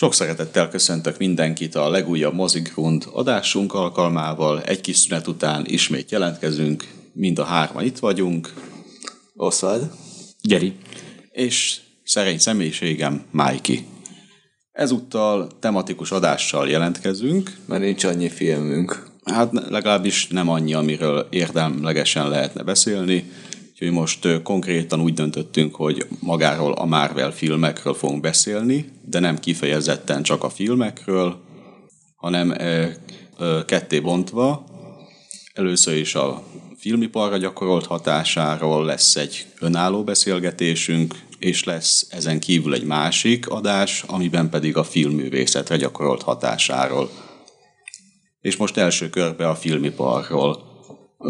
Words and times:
Sok 0.00 0.14
szeretettel 0.14 0.68
köszöntök 0.68 1.18
mindenkit 1.18 1.74
a 1.74 1.90
legújabb 1.90 2.34
Mozigrund 2.34 3.06
adásunk 3.12 3.74
alkalmával. 3.74 4.62
Egy 4.62 4.80
kis 4.80 4.96
szünet 4.96 5.26
után 5.26 5.64
ismét 5.66 6.10
jelentkezünk, 6.10 6.84
mind 7.12 7.38
a 7.38 7.44
hárman 7.44 7.84
itt 7.84 7.98
vagyunk. 7.98 8.54
Oswald. 9.34 9.90
Geri. 10.42 10.74
És 11.30 11.80
szerény 12.04 12.38
személyiségem, 12.38 13.24
Májki. 13.30 13.86
Ezúttal 14.72 15.48
tematikus 15.58 16.10
adással 16.10 16.68
jelentkezünk. 16.68 17.56
Mert 17.66 17.82
nincs 17.82 18.04
annyi 18.04 18.28
filmünk. 18.28 19.06
Hát 19.24 19.52
legalábbis 19.52 20.28
nem 20.28 20.48
annyi, 20.48 20.74
amiről 20.74 21.26
érdemlegesen 21.30 22.28
lehetne 22.28 22.62
beszélni. 22.62 23.30
Úgyhogy 23.82 23.98
most 23.98 24.42
konkrétan 24.42 25.00
úgy 25.00 25.14
döntöttünk, 25.14 25.74
hogy 25.74 26.06
magáról 26.18 26.72
a 26.72 26.84
Marvel 26.84 27.32
filmekről 27.32 27.94
fogunk 27.94 28.20
beszélni, 28.20 28.90
de 29.04 29.18
nem 29.18 29.38
kifejezetten 29.38 30.22
csak 30.22 30.44
a 30.44 30.50
filmekről, 30.50 31.40
hanem 32.16 32.56
ketté 33.66 34.00
bontva. 34.00 34.64
Először 35.52 35.96
is 35.96 36.14
a 36.14 36.42
filmiparra 36.78 37.36
gyakorolt 37.36 37.86
hatásáról 37.86 38.84
lesz 38.84 39.16
egy 39.16 39.46
önálló 39.60 40.04
beszélgetésünk, 40.04 41.14
és 41.38 41.64
lesz 41.64 42.06
ezen 42.10 42.40
kívül 42.40 42.74
egy 42.74 42.84
másik 42.84 43.48
adás, 43.48 44.02
amiben 44.06 44.50
pedig 44.50 44.76
a 44.76 44.84
filmművészetre 44.84 45.76
gyakorolt 45.76 46.22
hatásáról. 46.22 47.10
És 48.40 48.56
most 48.56 48.76
első 48.76 49.10
körbe 49.10 49.48
a 49.48 49.54
filmiparról 49.54 50.68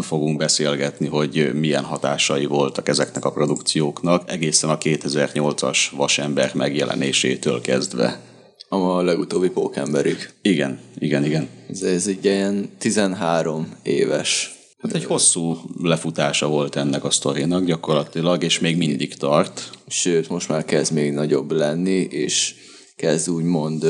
fogunk 0.00 0.36
beszélgetni, 0.36 1.06
hogy 1.06 1.50
milyen 1.54 1.84
hatásai 1.84 2.46
voltak 2.46 2.88
ezeknek 2.88 3.24
a 3.24 3.32
produkcióknak, 3.32 4.30
egészen 4.30 4.70
a 4.70 4.78
2008-as 4.78 5.78
Vasember 5.96 6.54
megjelenésétől 6.54 7.60
kezdve. 7.60 8.20
A 8.68 9.02
legutóbbi 9.02 9.48
pókemberig. 9.48 10.30
Igen, 10.42 10.80
igen, 10.98 11.24
igen. 11.24 11.48
Ez, 11.68 11.82
ez 11.82 12.06
egy 12.06 12.24
ilyen 12.24 12.70
13 12.78 13.68
éves 13.82 14.58
Hát 14.82 14.94
egy 14.94 15.04
hosszú 15.04 15.56
lefutása 15.82 16.48
volt 16.48 16.76
ennek 16.76 17.04
a 17.04 17.10
sztorinak 17.10 17.64
gyakorlatilag, 17.64 18.42
és 18.42 18.58
még 18.58 18.76
mindig 18.76 19.14
tart. 19.14 19.70
Sőt, 19.86 20.28
most 20.28 20.48
már 20.48 20.64
kezd 20.64 20.92
még 20.92 21.12
nagyobb 21.12 21.50
lenni, 21.50 22.08
és 22.10 22.54
kezd 22.96 23.30
úgymond 23.30 23.84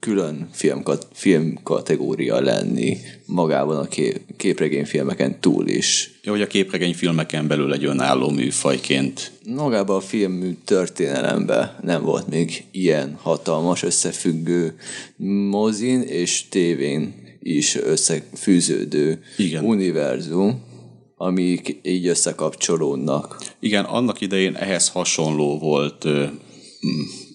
külön 0.00 0.48
filmkat, 0.52 1.06
filmkategória 1.12 2.40
lenni 2.40 2.98
magában 3.26 3.76
a 3.76 3.88
kép, 3.88 4.20
képregényfilmeken 4.36 5.40
túl 5.40 5.68
is. 5.68 6.20
Jó, 6.22 6.32
hogy 6.32 6.42
a 6.42 6.46
képregényfilmeken 6.46 7.46
belül 7.46 7.72
egy 7.72 7.84
önálló 7.84 8.30
műfajként. 8.30 9.32
Magában 9.46 9.96
a 9.96 10.00
film 10.00 10.58
történelemben 10.64 11.78
nem 11.82 12.02
volt 12.02 12.28
még 12.28 12.64
ilyen 12.70 13.18
hatalmas 13.22 13.82
összefüggő 13.82 14.76
mozin 15.50 16.00
és 16.00 16.48
tévén 16.48 17.14
is 17.42 17.76
összefűződő 17.76 19.22
Igen. 19.36 19.64
univerzum, 19.64 20.62
amik 21.16 21.80
így 21.82 22.06
összekapcsolódnak. 22.06 23.40
Igen, 23.60 23.84
annak 23.84 24.20
idején 24.20 24.54
ehhez 24.54 24.88
hasonló 24.88 25.58
volt 25.58 26.06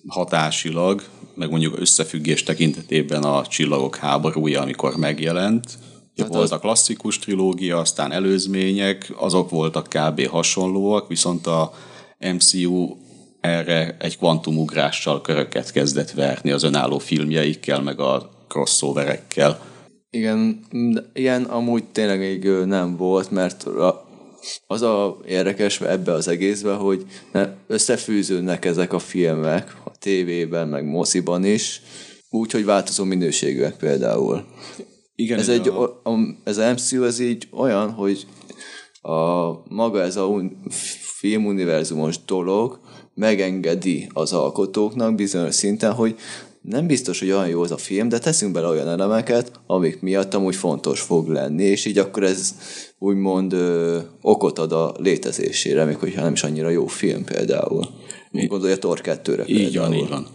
hatásilag, 0.08 1.04
meg 1.36 1.50
mondjuk 1.50 1.80
összefüggés 1.80 2.44
tekintetében 2.44 3.24
a 3.24 3.46
Csillagok 3.46 3.96
háborúja, 3.96 4.62
amikor 4.62 4.96
megjelent. 4.96 5.66
Hát 6.18 6.28
volt 6.28 6.44
az... 6.44 6.52
a 6.52 6.60
klasszikus 6.60 7.20
trilógia, 7.20 7.78
aztán 7.78 8.12
előzmények, 8.12 9.14
azok 9.16 9.50
voltak 9.50 9.88
kb. 9.90 10.28
hasonlóak, 10.28 11.08
viszont 11.08 11.48
a 11.48 11.74
MCU 12.20 12.96
erre 13.42 13.96
egy 14.00 14.18
kvantumugrással 14.18 15.22
köröket 15.22 15.72
kezdett 15.72 16.12
verni 16.12 16.52
az 16.52 16.64
önálló 16.64 16.98
filmjeikkel, 16.98 17.82
meg 17.82 18.00
a 18.00 18.30
crossoverekkel. 18.48 19.60
Igen, 20.10 20.66
ilyen 21.14 21.44
amúgy 21.44 21.84
tényleg 21.84 22.20
még 22.20 22.48
nem 22.48 22.98
volt, 22.98 23.32
mert 23.32 23.68
az 24.68 24.82
a 24.82 25.18
érdekes 25.28 25.82
ebbe 25.82 26.12
az 26.12 26.28
egészbe, 26.28 26.74
hogy 26.74 27.06
összefűződnek 27.68 28.66
ezek 28.66 28.94
a 28.94 29.00
filmek 29.00 29.76
tévében, 30.06 30.68
meg 30.68 30.86
moziban 30.86 31.46
is, 31.46 31.82
úgy, 32.30 32.52
hogy 32.52 32.66
változó 32.66 33.04
minőségűek 33.04 33.76
például. 33.76 34.46
Igen, 35.16 35.40
ez, 35.40 35.50
egy, 35.50 35.68
a... 35.68 35.84
A, 35.84 36.18
ez 36.44 36.58
a 36.58 36.72
MCU 36.72 37.04
ez 37.04 37.20
így 37.20 37.48
olyan, 37.52 37.92
hogy 37.92 38.26
a, 39.02 39.52
maga 39.68 40.02
ez 40.02 40.16
a 40.16 40.26
un, 40.26 40.58
filmuniverzumos 41.18 42.16
dolog 42.26 42.80
megengedi 43.14 44.10
az 44.14 44.34
alkotóknak 44.34 45.16
bizonyos 45.16 45.56
szinten, 45.56 45.94
hogy 45.94 46.16
nem 46.62 46.88
biztos, 46.88 47.20
hogy 47.20 47.32
olyan 47.32 47.48
jó 47.48 47.62
az 47.62 47.72
a 47.72 47.78
film, 47.78 48.10
de 48.10 48.20
teszünk 48.20 48.52
bele 48.52 48.68
olyan 48.68 48.88
elemeket, 48.88 49.52
amik 49.68 50.02
miatt 50.02 50.34
amúgy 50.34 50.56
fontos 50.56 51.00
fog 51.02 51.28
lenni, 51.28 51.64
és 51.64 51.86
így 51.86 51.98
akkor 51.98 52.24
ez 52.24 52.56
úgymond 53.00 53.54
ö, 53.54 54.00
okot 54.22 54.60
ad 54.60 54.72
a 54.72 54.94
létezésére, 54.98 55.86
még 55.86 55.96
hogyha 55.98 56.22
nem 56.22 56.34
is 56.34 56.44
annyira 56.44 56.70
jó 56.70 56.88
film 56.88 57.24
például. 57.24 57.88
Úgy 58.42 58.48
gondolja 58.48 58.78
Thor 58.78 59.02
2-re 59.04 59.44
Így 59.48 59.78
van, 59.78 59.94
így 59.94 60.10
van. 60.10 60.28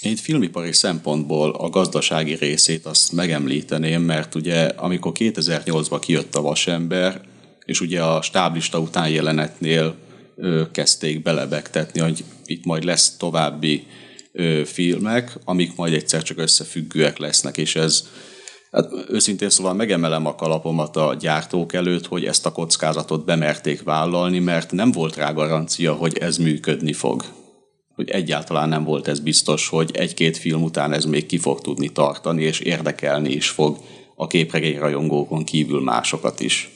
Én 0.00 0.12
itt 0.12 0.20
filmipari 0.20 0.72
szempontból 0.72 1.50
a 1.50 1.68
gazdasági 1.68 2.34
részét 2.34 2.86
azt 2.86 3.12
megemlíteném, 3.12 4.02
mert 4.02 4.34
ugye 4.34 4.64
amikor 4.64 5.12
2008-ban 5.14 5.98
kijött 6.00 6.34
a 6.34 6.42
Vasember, 6.42 7.20
és 7.64 7.80
ugye 7.80 8.02
a 8.02 8.22
stáblista 8.22 8.78
után 8.80 9.08
jelenetnél 9.08 9.94
ö, 10.36 10.62
kezdték 10.72 11.22
belebegtetni, 11.22 12.00
hogy 12.00 12.24
itt 12.44 12.64
majd 12.64 12.84
lesz 12.84 13.16
további 13.16 13.86
ö, 14.32 14.62
filmek, 14.64 15.38
amik 15.44 15.76
majd 15.76 15.92
egyszer 15.92 16.22
csak 16.22 16.38
összefüggőek 16.38 17.18
lesznek, 17.18 17.56
és 17.56 17.76
ez 17.76 18.08
Hát 18.70 18.88
őszintén 19.08 19.50
szóval 19.50 19.74
megemelem 19.74 20.26
a 20.26 20.34
kalapomat 20.34 20.96
a 20.96 21.14
gyártók 21.14 21.72
előtt, 21.72 22.06
hogy 22.06 22.24
ezt 22.24 22.46
a 22.46 22.52
kockázatot 22.52 23.24
bemerték 23.24 23.82
vállalni, 23.82 24.38
mert 24.38 24.72
nem 24.72 24.92
volt 24.92 25.16
rá 25.16 25.32
garancia, 25.32 25.92
hogy 25.92 26.18
ez 26.18 26.36
működni 26.36 26.92
fog. 26.92 27.24
Hogy 27.94 28.10
egyáltalán 28.10 28.68
nem 28.68 28.84
volt 28.84 29.08
ez 29.08 29.20
biztos, 29.20 29.68
hogy 29.68 29.90
egy-két 29.94 30.36
film 30.36 30.62
után 30.62 30.92
ez 30.92 31.04
még 31.04 31.26
ki 31.26 31.38
fog 31.38 31.60
tudni 31.60 31.88
tartani, 31.88 32.42
és 32.42 32.60
érdekelni 32.60 33.30
is 33.30 33.48
fog 33.48 33.76
a 34.16 34.26
képregény 34.26 34.78
rajongókon 34.78 35.44
kívül 35.44 35.82
másokat 35.82 36.40
is. 36.40 36.70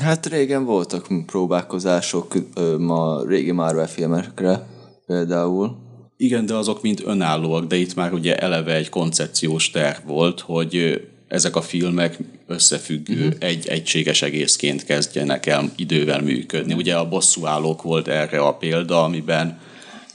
Hát 0.00 0.26
régen 0.26 0.64
voltak 0.64 1.06
próbálkozások 1.26 2.34
ma 2.78 3.24
régi 3.26 3.50
Marvel 3.50 3.88
filmekre 3.88 4.66
például. 5.06 5.76
Igen, 6.16 6.46
de 6.46 6.54
azok 6.54 6.82
mind 6.82 7.02
önállóak, 7.04 7.64
de 7.64 7.76
itt 7.76 7.94
már 7.94 8.12
ugye 8.12 8.36
eleve 8.36 8.74
egy 8.74 8.88
koncepciós 8.88 9.70
terv 9.70 10.06
volt, 10.06 10.40
hogy 10.40 11.00
ezek 11.28 11.56
a 11.56 11.62
filmek 11.62 12.18
összefüggő, 12.46 13.26
uh-huh. 13.26 13.34
egy 13.38 13.68
egységes 13.68 14.22
egészként 14.22 14.84
kezdjenek 14.84 15.46
el 15.46 15.72
idővel 15.76 16.22
működni. 16.22 16.74
Ugye 16.74 16.96
a 16.96 17.08
bosszúállók 17.08 17.82
volt 17.82 18.08
erre 18.08 18.38
a 18.38 18.54
példa, 18.54 19.02
amiben 19.04 19.58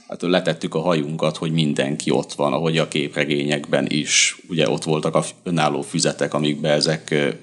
hát 0.08 0.22
letettük 0.22 0.74
a 0.74 0.80
hajunkat, 0.80 1.36
hogy 1.36 1.52
mindenki 1.52 2.10
ott 2.10 2.32
van, 2.32 2.52
ahogy 2.52 2.78
a 2.78 2.88
képregényekben 2.88 3.86
is. 3.88 4.36
Ugye 4.48 4.68
ott 4.68 4.84
voltak 4.84 5.14
a 5.14 5.24
önálló 5.42 5.80
füzetek, 5.80 6.34
amikbe 6.34 6.68
ezek 6.68 7.34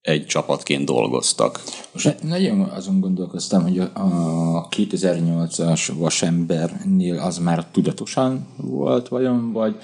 egy 0.00 0.26
csapatként 0.26 0.84
dolgoztak. 0.84 1.62
Most 1.92 2.22
nagyon 2.22 2.60
azon 2.60 3.00
gondolkoztam, 3.00 3.62
hogy 3.62 3.78
a 3.78 4.68
2008-as 4.68 5.90
Vasembernél 5.94 7.18
az 7.18 7.38
már 7.38 7.66
tudatosan 7.72 8.46
volt 8.56 9.08
vajon, 9.08 9.52
vagy, 9.52 9.76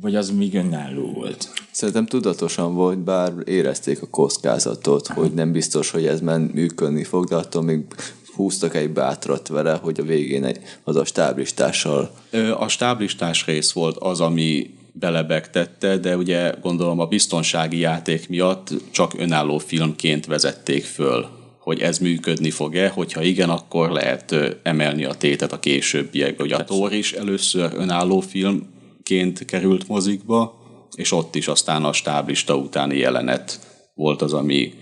vagy 0.00 0.14
az 0.14 0.30
még 0.30 0.54
önálló 0.54 1.12
volt? 1.12 1.48
Szerintem 1.70 2.06
tudatosan 2.06 2.74
volt, 2.74 2.98
bár 2.98 3.32
érezték 3.44 4.02
a 4.02 4.06
kockázatot, 4.06 5.06
hogy 5.06 5.32
nem 5.32 5.52
biztos, 5.52 5.90
hogy 5.90 6.06
ez 6.06 6.20
men 6.20 6.40
működni 6.40 7.04
fog, 7.04 7.24
de 7.24 7.36
attól 7.36 7.62
még 7.62 7.84
húztak 8.34 8.74
egy 8.74 8.90
bátrat 8.90 9.48
vele, 9.48 9.74
hogy 9.82 10.00
a 10.00 10.04
végén 10.04 10.44
egy, 10.44 10.58
az 10.84 10.96
a 10.96 11.04
stáblistással. 11.04 12.10
A 12.58 12.68
stáblistás 12.68 13.46
rész 13.46 13.72
volt 13.72 13.96
az, 13.96 14.20
ami 14.20 14.70
belebegtette, 14.92 15.96
de 15.96 16.16
ugye 16.16 16.54
gondolom 16.62 17.00
a 17.00 17.06
biztonsági 17.06 17.78
játék 17.78 18.28
miatt 18.28 18.74
csak 18.90 19.12
önálló 19.18 19.58
filmként 19.58 20.26
vezették 20.26 20.84
föl, 20.84 21.28
hogy 21.58 21.80
ez 21.80 21.98
működni 21.98 22.50
fog-e, 22.50 22.88
hogyha 22.88 23.22
igen, 23.22 23.50
akkor 23.50 23.90
lehet 23.90 24.34
emelni 24.62 25.04
a 25.04 25.14
tétet 25.14 25.52
a 25.52 25.58
későbbiekbe. 25.58 26.42
Ugye 26.42 26.56
a 26.56 26.64
Thor 26.64 26.92
is 26.92 27.12
először 27.12 27.72
önálló 27.74 28.20
filmként 29.08 29.44
került 29.44 29.88
mozikba, 29.88 30.54
és 30.96 31.12
ott 31.12 31.34
is 31.34 31.48
aztán 31.48 31.84
a 31.84 31.92
stáblista 31.92 32.56
utáni 32.56 32.96
jelenet 32.96 33.60
volt 33.94 34.22
az, 34.22 34.32
ami 34.32 34.74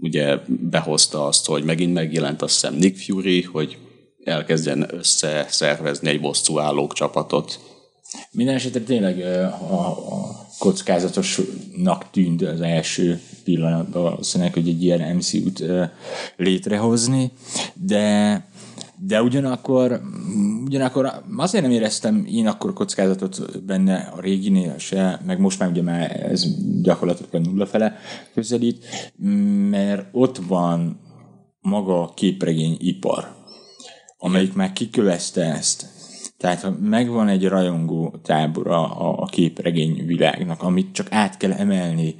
ugye 0.00 0.38
behozta 0.46 1.26
azt, 1.26 1.46
hogy 1.46 1.64
megint 1.64 1.94
megjelent 1.94 2.42
azt 2.42 2.52
hiszem 2.52 2.74
Nick 2.74 2.96
Fury, 2.96 3.42
hogy 3.42 3.78
elkezdjen 4.24 4.86
összeszervezni 4.94 6.08
egy 6.08 6.30
állók 6.56 6.92
csapatot. 6.92 7.60
Minden 8.30 8.54
esetre 8.54 8.80
tényleg 8.80 9.20
a, 9.20 9.86
a 9.88 10.46
kockázatosnak 10.58 12.10
tűnt 12.10 12.42
az 12.42 12.60
első 12.60 13.20
pillanatban 13.44 14.02
valószínűleg, 14.02 14.52
hogy 14.52 14.68
egy 14.68 14.82
ilyen 14.82 15.16
MCU-t 15.16 15.62
létrehozni, 16.36 17.32
de 17.74 18.46
de 19.04 19.22
ugyanakkor 19.22 20.00
ugyanakkor 20.64 21.12
azért 21.36 21.64
nem 21.64 21.72
éreztem 21.72 22.24
én 22.24 22.46
akkor 22.46 22.72
kockázatot 22.72 23.64
benne 23.64 24.12
a 24.16 24.20
réginél 24.20 24.78
se, 24.78 25.20
meg 25.26 25.38
most 25.38 25.58
már 25.58 25.70
ugye 25.70 25.82
már 25.82 26.30
ez 26.30 26.46
gyakorlatilag 26.82 27.46
nulla 27.46 27.66
fele 27.66 27.96
közelít, 28.34 28.84
mert 29.70 30.08
ott 30.12 30.36
van 30.36 31.00
maga 31.60 32.02
a 32.02 32.12
képregény 32.14 32.76
ipar, 32.78 33.34
amelyik 34.18 34.54
már 34.54 34.72
kikövezte 34.72 35.44
ezt. 35.44 35.86
Tehát 36.38 36.60
ha 36.60 36.76
megvan 36.80 37.28
egy 37.28 37.48
rajongó 37.48 38.14
tábora 38.22 38.96
a, 38.96 39.22
a 39.22 39.26
képregény 39.26 40.06
világnak, 40.06 40.62
amit 40.62 40.92
csak 40.92 41.06
át 41.10 41.36
kell 41.36 41.52
emelni 41.52 42.16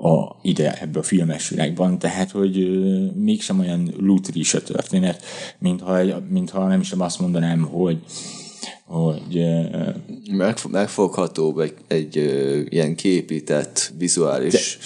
a, 0.00 0.36
ide 0.42 0.78
ebbe 0.80 0.98
a 0.98 1.02
filmes 1.02 1.48
világban, 1.48 1.98
tehát 1.98 2.30
hogy 2.30 2.60
ö, 2.60 3.06
mégsem 3.14 3.58
olyan 3.58 3.94
lutris 3.98 4.54
a 4.54 4.62
történet, 4.62 5.22
mintha, 5.58 6.22
mintha 6.28 6.66
nem 6.66 6.80
is 6.80 6.92
azt 6.92 7.20
mondanám, 7.20 7.62
hogy 7.62 7.98
hogy 8.84 9.36
ö, 9.36 9.90
Meg, 10.30 10.56
megfogható 10.70 11.60
egy, 11.60 11.74
egy 11.86 12.18
ö, 12.18 12.60
ilyen 12.68 12.94
képített, 12.94 13.92
vizuális 13.98 14.78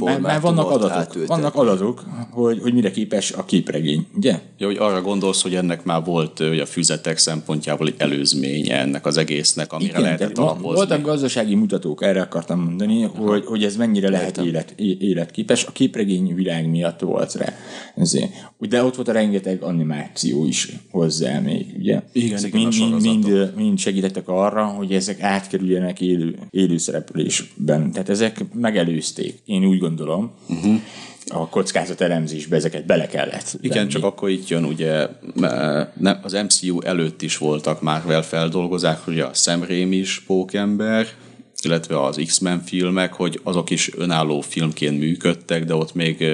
már, 0.00 0.20
már 0.20 0.40
vannak 0.40 0.70
adatok, 0.70 1.26
vannak 1.26 1.54
adatok, 1.54 2.04
hogy, 2.30 2.58
hogy 2.62 2.74
mire 2.74 2.90
képes 2.90 3.32
a 3.32 3.44
képregény, 3.44 4.06
ugye? 4.16 4.40
Ja, 4.58 4.66
hogy 4.66 4.76
arra 4.76 5.02
gondolsz, 5.02 5.42
hogy 5.42 5.54
ennek 5.54 5.84
már 5.84 6.04
volt 6.04 6.38
hogy 6.38 6.58
a 6.58 6.66
füzetek 6.66 7.18
szempontjából 7.18 7.86
egy 7.86 7.94
előzménye 7.98 8.78
ennek 8.78 9.06
az 9.06 9.16
egésznek, 9.16 9.72
amire 9.72 9.90
Igen, 9.90 10.02
lehetett 10.02 10.38
alapozni. 10.38 10.74
Voltak 10.74 11.02
gazdasági 11.02 11.54
mutatók, 11.54 12.02
erre 12.02 12.20
akartam 12.20 12.60
mondani, 12.60 13.02
hogy, 13.02 13.44
hogy 13.44 13.64
ez 13.64 13.76
mennyire 13.76 14.10
lehet 14.10 14.38
élet, 14.38 14.74
életképes. 14.80 15.64
A 15.64 15.72
képregény 15.72 16.34
világ 16.34 16.70
miatt 16.70 17.00
volt 17.00 17.34
rá. 17.34 17.54
Ezért. 17.96 18.30
De 18.58 18.84
ott 18.84 18.94
volt 18.94 19.08
a 19.08 19.12
rengeteg 19.12 19.62
animáció 19.62 20.46
is 20.46 20.72
hozzá 20.90 21.38
még, 21.38 21.66
ugye? 21.78 22.02
Igen, 22.12 22.36
ezek 22.36 22.54
igen, 22.54 22.72
mind, 22.78 23.02
mind, 23.02 23.24
mind, 23.24 23.52
mind 23.56 23.78
segítettek 23.78 24.28
arra, 24.28 24.64
hogy 24.64 24.92
ezek 24.92 25.22
átkerüljenek 25.22 26.00
élő, 26.00 26.38
élő 26.50 26.76
szereplésben. 26.76 27.92
Tehát 27.92 28.08
ezek 28.08 28.44
megelőzték, 28.54 29.38
én 29.44 29.64
úgy 29.64 29.77
gondolom. 29.78 30.30
Uh-huh. 30.48 30.80
A 31.26 31.48
kockázat 31.48 32.00
elemzésbe 32.00 32.56
ezeket 32.56 32.86
bele 32.86 33.06
kellett 33.06 33.56
Igen, 33.60 33.76
venni. 33.76 33.88
csak 33.90 34.04
akkor 34.04 34.30
itt 34.30 34.48
jön 34.48 34.64
ugye, 34.64 35.06
nem, 35.94 36.18
az 36.22 36.32
MCU 36.32 36.80
előtt 36.80 37.22
is 37.22 37.38
voltak 37.38 37.82
Marvel 37.82 38.22
feldolgozák, 38.22 39.06
ugye 39.06 39.24
a 39.24 39.34
Sam 39.34 39.64
Raimi-s 39.64 40.20
pókember, 40.20 41.06
illetve 41.62 42.02
az 42.04 42.20
X-Men 42.26 42.60
filmek, 42.60 43.12
hogy 43.12 43.40
azok 43.42 43.70
is 43.70 43.94
önálló 43.96 44.40
filmként 44.40 44.98
működtek, 44.98 45.64
de 45.64 45.74
ott 45.74 45.94
még 45.94 46.24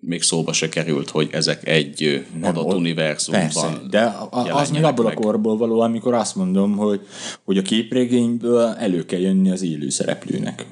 még 0.00 0.22
szóba 0.22 0.52
se 0.52 0.68
került, 0.68 1.10
hogy 1.10 1.28
ezek 1.32 1.68
egy 1.68 2.04
ö, 2.04 2.16
adott 2.46 2.64
ott- 2.66 2.74
univerzumban 2.74 3.42
Persze, 3.42 3.80
de 3.90 4.02
a, 4.02 4.58
az 4.58 4.70
még 4.70 4.84
abból 4.84 5.06
a 5.06 5.14
korból 5.14 5.56
való, 5.56 5.80
amikor 5.80 6.14
azt 6.14 6.36
mondom, 6.36 6.76
hogy, 6.76 7.00
hogy 7.44 7.58
a 7.58 7.62
képregényből 7.62 8.66
elő 8.66 9.04
kell 9.04 9.20
jönni 9.20 9.50
az 9.50 9.62
élő 9.62 9.88
szereplőnek. 9.88 10.66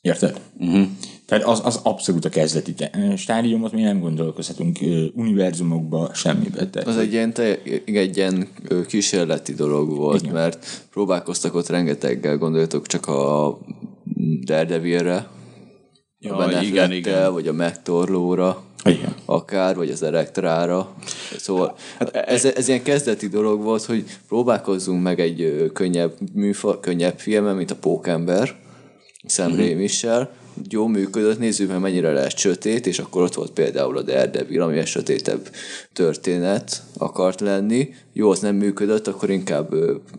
Érted? 0.00 0.40
Uh-huh. 0.58 0.86
Tehát 1.26 1.44
az, 1.44 1.60
az 1.64 1.80
abszolút 1.82 2.24
a 2.24 2.28
kezdeti 2.28 2.74
stádiumot 3.16 3.72
mi 3.72 3.82
nem 3.82 4.00
gondolkozhatunk 4.00 4.78
univerzumokba, 5.14 6.10
semmibe. 6.14 6.68
Tehát, 6.68 6.88
Az 6.88 6.96
egy 6.96 7.12
ilyen, 7.12 7.32
te, 7.32 7.62
egy 7.84 8.16
ilyen 8.16 8.48
kísérleti 8.86 9.54
dolog 9.54 9.96
volt, 9.96 10.22
Igen. 10.22 10.34
mert 10.34 10.86
próbálkoztak 10.90 11.54
ott 11.54 11.68
rengeteggel, 11.68 12.36
gondoljatok 12.36 12.86
csak 12.86 13.06
a 13.06 13.58
Daredevilre, 14.44 15.26
Ja, 16.18 16.36
a 16.36 16.46
Ben 16.46 16.62
igen, 16.62 16.92
igen. 16.92 17.32
vagy 17.32 17.48
a 17.48 17.52
megtorlóra, 17.52 18.62
Igen. 18.84 19.14
akár, 19.24 19.76
vagy 19.76 19.90
az 19.90 20.02
elektrára. 20.02 20.94
Szóval 21.36 21.76
hát 21.98 22.16
ez, 22.16 22.44
ez 22.44 22.68
ilyen 22.68 22.82
kezdeti 22.82 23.28
dolog 23.28 23.62
volt, 23.62 23.84
hogy 23.84 24.04
próbálkozzunk 24.28 25.02
meg 25.02 25.20
egy 25.20 25.70
könnyebb, 25.72 26.12
műfa, 26.32 26.80
könnyebb 26.80 27.18
filmen, 27.18 27.56
mint 27.56 27.70
a 27.70 27.76
Pókember, 27.76 28.54
Sam 29.26 29.52
mm-hmm. 29.52 29.56
Jó 30.68 30.86
működött, 30.86 31.38
nézzük 31.38 31.68
meg 31.68 31.80
mennyire 31.80 32.12
lehet 32.12 32.38
sötét, 32.38 32.86
és 32.86 32.98
akkor 32.98 33.22
ott 33.22 33.34
volt 33.34 33.50
például 33.50 33.96
a 33.96 34.02
Daredevil, 34.02 34.62
ami 34.62 34.78
egy 34.78 34.86
sötétebb 34.86 35.48
történet 35.92 36.82
akart 36.98 37.40
lenni. 37.40 37.88
Jó, 38.12 38.30
az 38.30 38.38
nem 38.40 38.56
működött, 38.56 39.06
akkor 39.06 39.30
inkább 39.30 39.74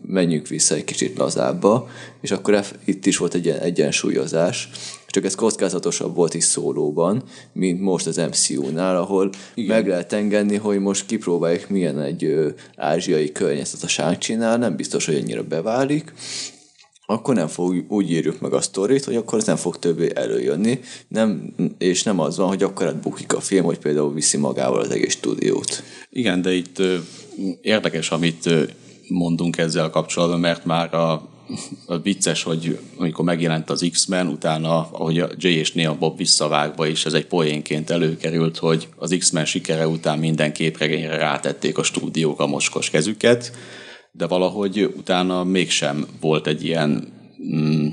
menjünk 0.06 0.48
vissza 0.48 0.74
egy 0.74 0.84
kicsit 0.84 1.18
lazábba, 1.18 1.88
és 2.20 2.30
akkor 2.30 2.64
itt 2.84 3.06
is 3.06 3.16
volt 3.16 3.34
egy 3.34 3.48
egyensúlyozás. 3.48 4.68
Csak 5.06 5.24
ez 5.24 5.34
kockázatosabb 5.34 6.14
volt 6.14 6.34
is 6.34 6.44
szólóban, 6.44 7.22
mint 7.52 7.80
most 7.80 8.06
az 8.06 8.16
MCU-nál, 8.16 8.96
ahol 8.96 9.30
Igen. 9.54 9.76
meg 9.76 9.88
lehet 9.88 10.12
engedni, 10.12 10.56
hogy 10.56 10.78
most 10.78 11.06
kipróbáljuk 11.06 11.68
milyen 11.68 12.00
egy 12.00 12.24
ö, 12.24 12.48
ázsiai 12.76 13.32
környezet 13.32 13.82
a 13.82 13.88
sáncsinál, 13.88 14.58
nem 14.58 14.76
biztos, 14.76 15.06
hogy 15.06 15.14
ennyire 15.14 15.42
beválik, 15.42 16.12
akkor 17.10 17.34
nem 17.34 17.46
fog, 17.46 17.84
úgy 17.88 18.10
írjuk 18.10 18.40
meg 18.40 18.52
a 18.52 18.60
sztorit, 18.60 19.04
hogy 19.04 19.16
akkor 19.16 19.38
ez 19.38 19.44
nem 19.44 19.56
fog 19.56 19.78
többé 19.78 20.10
előjönni, 20.14 20.80
nem, 21.08 21.54
és 21.78 22.02
nem 22.02 22.20
az 22.20 22.36
van, 22.36 22.48
hogy 22.48 22.62
akkor 22.62 22.86
hát 22.86 23.00
bukik 23.00 23.34
a 23.34 23.40
film, 23.40 23.64
hogy 23.64 23.78
például 23.78 24.12
viszi 24.12 24.36
magával 24.36 24.80
az 24.80 24.90
egész 24.90 25.12
stúdiót. 25.12 25.82
Igen, 26.10 26.42
de 26.42 26.52
itt 26.52 26.82
érdekes, 27.62 28.10
amit 28.10 28.48
mondunk 29.08 29.58
ezzel 29.58 29.90
kapcsolatban, 29.90 30.40
mert 30.40 30.64
már 30.64 30.94
a, 30.94 31.12
a 31.86 31.98
vicces, 32.02 32.42
hogy 32.42 32.78
amikor 32.96 33.24
megjelent 33.24 33.70
az 33.70 33.88
X-Men, 33.92 34.26
utána, 34.26 34.88
ahogy 34.92 35.18
a 35.18 35.28
Jay 35.36 35.54
és 35.54 35.72
Neil 35.72 35.96
Bob 35.98 36.16
visszavágva 36.16 36.86
is, 36.86 37.04
ez 37.04 37.12
egy 37.12 37.26
poénként 37.26 37.90
előkerült, 37.90 38.58
hogy 38.58 38.88
az 38.96 39.16
X-Men 39.18 39.44
sikere 39.44 39.86
után 39.86 40.18
minden 40.18 40.52
képregényre 40.52 41.16
rátették 41.16 41.78
a 41.78 41.82
stúdiók 41.82 42.40
a 42.40 42.46
mocskos 42.46 42.90
kezüket, 42.90 43.52
de 44.18 44.26
valahogy 44.26 44.94
utána 44.96 45.44
mégsem 45.44 46.06
volt 46.20 46.46
egy 46.46 46.64
ilyen 46.64 47.12
mm, 47.54 47.86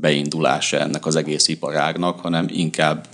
beindulása 0.00 0.78
ennek 0.78 1.06
az 1.06 1.16
egész 1.16 1.48
iparágnak, 1.48 2.20
hanem 2.20 2.46
inkább 2.50 3.06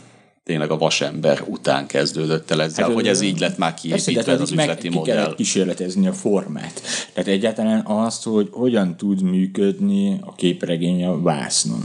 tényleg 0.44 0.70
a 0.70 0.78
vasember 0.78 1.42
után 1.46 1.86
kezdődött 1.86 2.50
el 2.50 2.62
ezzel, 2.62 2.84
hát, 2.84 2.94
hogy 2.94 3.08
ez 3.08 3.20
így 3.20 3.40
lett 3.40 3.58
már 3.58 3.74
kiépítve, 3.74 4.32
ez 4.32 4.40
az 4.40 4.50
meg 4.50 4.68
üzleti 4.68 4.88
ki 4.88 4.94
modell. 4.94 5.16
kellett 5.16 5.34
kísérletezni 5.34 6.06
a 6.06 6.12
formát. 6.12 6.82
Tehát 7.12 7.28
egyáltalán 7.28 7.84
azt, 7.86 8.24
hogy 8.24 8.48
hogyan 8.50 8.96
tud 8.96 9.22
működni 9.22 10.18
a 10.20 10.34
képregény 10.34 11.04
a 11.04 11.20
vásznon 11.20 11.84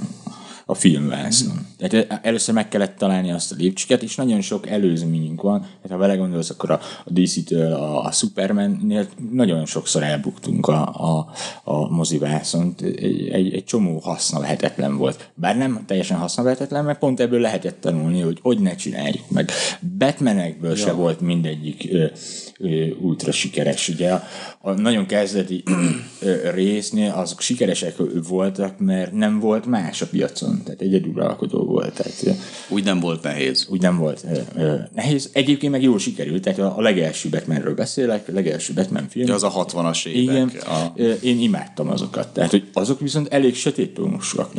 a 0.69 0.73
filmvásznon. 0.73 1.65
Tehát 1.77 2.19
először 2.23 2.53
meg 2.53 2.67
kellett 2.67 2.97
találni 2.97 3.31
azt 3.31 3.51
a 3.51 3.55
lépcsőket, 3.57 4.03
és 4.03 4.15
nagyon 4.15 4.41
sok 4.41 4.67
előzményünk 4.67 5.41
van. 5.41 5.59
Tehát 5.59 5.89
ha 5.89 5.97
vele 5.97 6.15
gondolsz, 6.15 6.49
akkor 6.49 6.71
a, 6.71 6.79
a 7.05 7.09
DC-től 7.11 7.73
a, 7.73 8.03
a 8.03 8.11
Superman-nél 8.11 9.07
nagyon 9.31 9.65
sokszor 9.65 10.03
elbuktunk 10.03 10.67
a, 10.67 10.87
a, 10.87 11.31
a 11.63 11.89
mozivászont. 11.89 12.81
Egy, 12.81 13.27
egy, 13.27 13.53
egy 13.53 13.63
csomó 13.63 13.99
haszna 13.99 14.39
lehetetlen 14.39 14.97
volt. 14.97 15.29
Bár 15.33 15.57
nem 15.57 15.83
teljesen 15.85 16.17
haszna 16.17 16.43
lehetetlen, 16.43 16.85
mert 16.85 16.99
pont 16.99 17.19
ebből 17.19 17.39
lehetett 17.39 17.81
tanulni, 17.81 18.21
hogy 18.21 18.39
hogy 18.41 18.59
ne 18.59 18.75
csináljuk 18.75 19.29
meg. 19.29 19.51
Batmanekből 19.97 20.69
ja. 20.69 20.75
se 20.75 20.91
volt 20.91 21.21
mindegyik 21.21 21.87
ö, 21.91 22.05
ö, 22.59 22.87
ultra 23.01 23.31
sikeres. 23.31 23.89
Ugye 23.89 24.13
a, 24.13 24.23
a 24.61 24.71
nagyon 24.71 25.05
kezdeti 25.05 25.63
ö, 26.21 26.51
résznél 26.51 27.11
azok 27.11 27.41
sikeresek 27.41 27.95
voltak, 28.27 28.79
mert 28.79 29.11
nem 29.11 29.39
volt 29.39 29.65
más 29.65 30.01
a 30.01 30.07
piacon. 30.07 30.56
Tehát 30.63 30.81
egyedülalkodó 30.81 31.63
volt. 31.65 31.93
Tehát, 31.93 32.37
Úgy 32.69 32.83
nem 32.83 32.99
volt 32.99 33.23
nehéz. 33.23 33.67
úgy 33.69 33.81
nem 33.81 33.97
volt 33.97 34.25
nehéz. 34.93 35.29
Egyébként 35.33 35.71
meg 35.71 35.81
jól 35.81 35.99
sikerült, 35.99 36.41
tehát 36.41 36.59
a, 36.59 36.77
a 36.77 36.81
legelső 36.81 37.29
Batmanről 37.29 37.73
beszélek, 37.75 38.27
a 38.27 38.31
legelső 38.33 38.73
Batman 38.73 39.07
film. 39.09 39.27
Ja, 39.27 39.33
az 39.33 39.43
a 39.43 39.51
60-as 39.51 40.05
évek. 40.05 40.35
Igen, 40.35 40.51
A, 40.65 40.99
én 41.21 41.39
imádtam 41.39 41.89
azokat. 41.89 42.27
Tehát, 42.27 42.51
hogy 42.51 42.63
azok 42.73 42.99
viszont 42.99 43.27
elég 43.33 43.55
sötét 43.55 43.93
tónusúak 43.93 44.51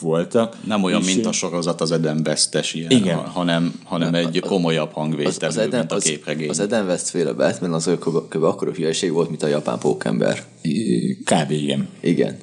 voltak. 0.00 0.56
nem 0.66 0.82
olyan, 0.82 1.00
és, 1.00 1.14
mint 1.14 1.26
a 1.26 1.32
sorozat 1.32 1.80
az 1.80 1.92
Eden 1.92 2.22
West-es 2.26 2.74
ilyen, 2.74 2.90
Igen. 2.90 3.16
ha- 3.16 3.28
hanem, 3.28 3.80
hanem 3.84 4.14
egy 4.14 4.40
komolyabb 4.40 4.88
Az, 4.88 4.94
hangvételű, 4.94 5.46
az, 5.46 5.56
Eden, 5.56 5.78
mint 5.78 5.92
a 5.92 5.94
az, 5.94 6.02
képregény. 6.02 6.48
az 6.48 6.60
Eden 6.60 6.86
West 6.86 7.08
féle 7.08 7.32
Batman 7.32 7.72
az 7.72 7.90
kb. 8.00 8.28
kb. 8.28 8.42
akkora 8.44 8.70
hülyeség 8.70 9.12
volt, 9.12 9.28
mint 9.28 9.42
a 9.42 9.46
japán 9.46 9.78
pókember. 9.78 10.42
Kb. 11.24 11.50
igen. 11.50 11.88
Igen. 12.00 12.36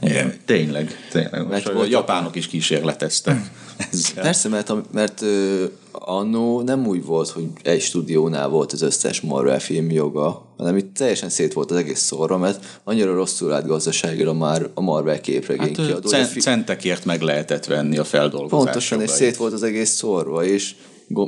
Igen. 0.00 0.34
Tényleg, 0.44 0.94
tényleg. 1.10 1.32
Mert 1.32 1.48
Most 1.50 1.66
a 1.68 1.72
volt- 1.72 1.90
japánok 1.90 2.36
is 2.36 2.46
kísérleteztek 2.46 3.50
ezzel. 3.92 4.22
Persze, 4.22 4.48
mert, 4.48 4.70
a- 4.70 4.82
mert 4.92 5.22
ö, 5.22 5.64
annó 5.92 6.60
nem 6.62 6.86
úgy 6.86 7.04
volt, 7.04 7.28
hogy 7.28 7.46
egy 7.62 7.80
stúdiónál 7.80 8.48
volt 8.48 8.72
az 8.72 8.82
összes 8.82 9.20
Marvel 9.20 9.60
film 9.60 9.90
joga, 9.90 10.54
hanem 10.56 10.76
itt 10.76 10.94
teljesen 10.94 11.28
szét 11.28 11.52
volt 11.52 11.70
az 11.70 11.76
egész 11.76 12.00
szorra, 12.00 12.38
mert 12.38 12.80
annyira 12.84 13.14
rosszul 13.14 13.52
állt 13.52 13.66
gazdaságira 13.66 14.32
már 14.32 14.68
a 14.74 14.80
Marvel 14.80 15.20
képregény 15.20 15.66
Hát, 15.76 15.86
kiadó. 15.86 16.08
cen- 16.08 16.20
hogy 16.20 16.30
a 16.30 16.32
fi- 16.32 16.40
centekért 16.42 17.04
meg 17.04 17.20
lehetett 17.20 17.64
venni 17.64 17.98
a 17.98 18.04
feldolgozás 18.04 18.64
Pontosan, 18.64 19.00
és 19.02 19.10
szét 19.10 19.36
volt 19.36 19.52
az 19.52 19.62
egész 19.62 19.90
szorva, 19.90 20.44
és 20.44 20.74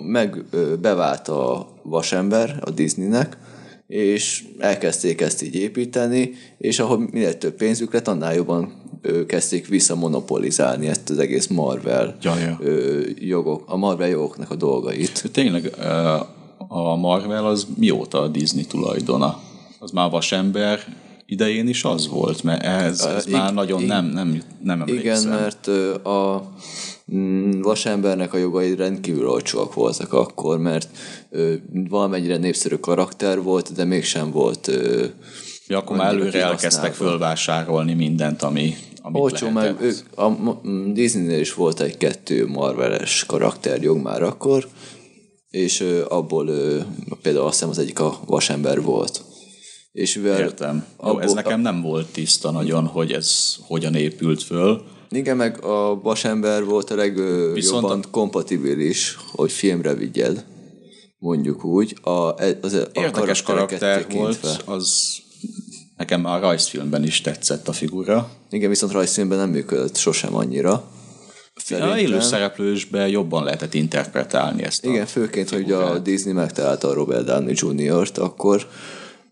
meg 0.07 0.45
ö, 0.51 0.75
bevált 0.77 1.29
a 1.29 1.69
vasember 1.83 2.59
a 2.61 2.71
Disneynek, 2.71 3.37
és 3.91 4.45
elkezdték 4.59 5.21
ezt 5.21 5.43
így 5.43 5.55
építeni, 5.55 6.33
és 6.59 6.79
ahogy 6.79 6.99
minél 6.99 7.39
több 7.39 7.55
pénzük 7.55 7.93
lett, 7.93 8.09
annál 8.09 8.35
jobban 8.35 8.73
kezdték 9.27 9.69
visszamonopolizálni 9.69 10.87
ezt 10.87 11.11
az 11.11 11.19
egész 11.19 11.47
Marvel 11.47 12.17
Ja, 12.23 12.39
ja. 12.39 12.59
Jogok, 13.15 13.63
a 13.67 13.77
Marvel 13.77 14.09
jogoknak 14.09 14.51
a 14.51 14.55
dolgait. 14.55 15.31
Tényleg 15.33 15.71
ö, 15.79 16.17
a 16.69 16.97
Marvel 16.97 17.47
az 17.47 17.67
mióta 17.77 18.21
a 18.21 18.29
Disney 18.29 18.65
tulajdona? 18.65 19.41
az 19.79 19.91
már 19.91 20.11
vasember 20.11 20.81
idején 21.27 21.69
is 21.69 21.85
az 21.85 22.09
volt, 22.09 22.43
mert 22.43 22.63
ez, 22.63 23.01
ez 23.01 23.27
már 23.27 23.55
nagyon 23.55 23.83
nem, 23.83 24.05
nem, 24.05 24.43
nem 24.63 24.83
Igen, 24.87 24.99
emlékszem. 24.99 25.31
mert 25.31 25.67
ö, 25.67 25.95
a 25.95 26.51
vasembernek 27.63 28.35
a 28.35 28.39
jogai 28.39 28.75
rendkívül 28.75 29.29
olcsóak 29.29 29.75
voltak 29.75 30.13
akkor, 30.13 30.59
mert 30.59 30.89
ö, 31.31 31.55
valamennyire 31.89 32.37
népszerű 32.37 32.75
karakter 32.77 33.43
volt, 33.43 33.73
de 33.73 33.85
mégsem 33.85 34.31
volt 34.31 34.69
ö, 34.69 35.05
Ja, 35.67 35.79
akkor 35.79 35.97
már 35.97 36.13
előre 36.15 36.43
elkezdtek 36.43 36.93
fölvásárolni 36.95 37.95
mindent, 37.95 38.43
ami, 38.43 38.75
amit 39.03 39.23
Olcsó, 39.23 39.47
lehetett. 39.53 39.79
meg 39.81 39.83
ők, 39.89 39.97
a 40.15 40.29
m- 40.29 40.93
Disneynél 40.93 41.41
is 41.41 41.55
volt 41.55 41.81
egy-kettő 41.81 42.47
Marveles 42.47 43.25
karakterjog 43.27 43.99
már 44.03 44.23
akkor, 44.23 44.69
és 45.51 45.81
ö, 45.81 46.05
abból 46.09 46.49
ö, 46.49 46.81
például 47.23 47.45
azt 47.45 47.55
hiszem 47.55 47.69
az 47.69 47.79
egyik 47.79 48.01
a 48.01 48.19
vasember 48.27 48.83
volt. 48.83 49.23
És 49.93 50.15
mivel 50.17 50.39
Értem. 50.41 50.85
Jó, 51.05 51.19
ez 51.19 51.33
nekem 51.33 51.61
nem 51.61 51.83
volt 51.83 52.07
tiszta 52.13 52.51
nagyon, 52.51 52.87
hogy 52.87 53.13
ez 53.13 53.57
hogyan 53.67 53.95
épült 53.95 54.43
föl. 54.43 54.83
Igen, 55.11 55.37
meg 55.37 55.65
a 55.65 56.01
vasember 56.03 56.65
volt 56.65 56.91
a 56.91 56.95
legjobban 56.95 58.01
a- 58.01 58.11
kompatibilis, 58.11 59.17
hogy 59.33 59.53
filmre 59.53 59.95
vigyed, 59.95 60.45
mondjuk 61.19 61.65
úgy. 61.65 61.97
A, 62.03 62.11
az, 62.11 62.73
a 62.73 62.87
Érdekes 62.93 63.43
karakter 63.43 64.07
volt, 64.11 64.63
az 64.65 65.17
nekem 65.97 66.25
a 66.25 66.39
rajzfilmben 66.39 67.05
is 67.05 67.21
tetszett 67.21 67.69
a 67.69 67.73
figura. 67.73 68.31
Igen, 68.51 68.69
viszont 68.69 68.93
rajzfilmben 68.93 69.39
nem 69.39 69.51
működött 69.51 69.97
sosem 69.97 70.35
annyira. 70.35 70.73
A 71.55 71.61
Szerintem. 71.63 71.97
élő 71.97 72.21
szereplősben 72.21 73.09
jobban 73.09 73.45
lehetett 73.45 73.75
interpretálni 73.75 74.63
ezt 74.63 74.85
a 74.85 74.89
Igen, 74.89 75.07
főként, 75.07 75.51
hogy 75.51 75.73
a 75.73 75.99
Disney 75.99 76.33
megtalálta 76.33 76.89
a 76.89 76.93
Robert 76.93 77.25
Downey 77.25 77.55
Jr.-t 77.57 78.19
akkor, 78.19 78.69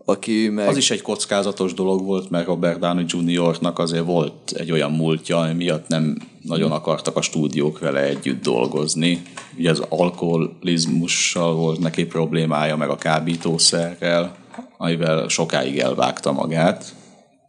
aki 0.09 0.49
meg... 0.49 0.69
Az 0.69 0.77
is 0.77 0.91
egy 0.91 1.03
kockázatos 1.03 1.75
dolog 1.75 2.05
volt, 2.05 2.31
mert 2.31 2.47
Robert 2.47 2.79
Downey 2.79 3.05
Jr.-nak 3.09 3.79
azért 3.79 4.05
volt 4.05 4.53
egy 4.57 4.73
olyan 4.73 4.93
múltja, 4.93 5.39
ami 5.39 5.53
miatt 5.53 5.89
nem 5.89 6.17
nagyon 6.43 6.73
akartak 6.73 7.17
a 7.17 7.21
stúdiók 7.21 7.79
vele 7.79 8.01
együtt 8.01 8.43
dolgozni. 8.43 9.23
Ugye 9.59 9.71
az 9.71 9.83
alkoholizmussal 9.89 11.55
volt 11.55 11.79
neki 11.79 12.07
problémája, 12.07 12.77
meg 12.77 12.89
a 12.89 12.97
kábítószerrel, 12.97 14.37
amivel 14.79 15.29
sokáig 15.29 15.79
elvágta 15.79 16.33
magát. 16.33 16.95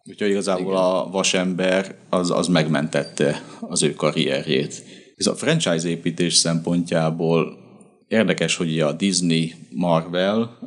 Úgyhogy 0.06 0.30
igazából 0.30 0.72
Igen. 0.72 0.84
a 0.84 1.10
vasember 1.12 1.96
az, 2.10 2.32
az 2.32 2.48
megmentette 2.48 3.44
az 3.60 3.84
ő 3.84 3.94
karrierjét. 3.94 4.84
Ez 5.18 5.28
a 5.28 5.36
franchise 5.36 5.88
építés 5.88 6.34
szempontjából 6.34 7.58
érdekes, 8.08 8.56
hogy 8.56 8.80
a 8.80 8.92
Disney, 8.92 9.54
Marvel 9.70 10.58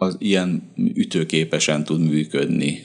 az 0.00 0.16
ilyen 0.18 0.72
ütőképesen 0.94 1.84
tud 1.84 2.00
működni. 2.00 2.84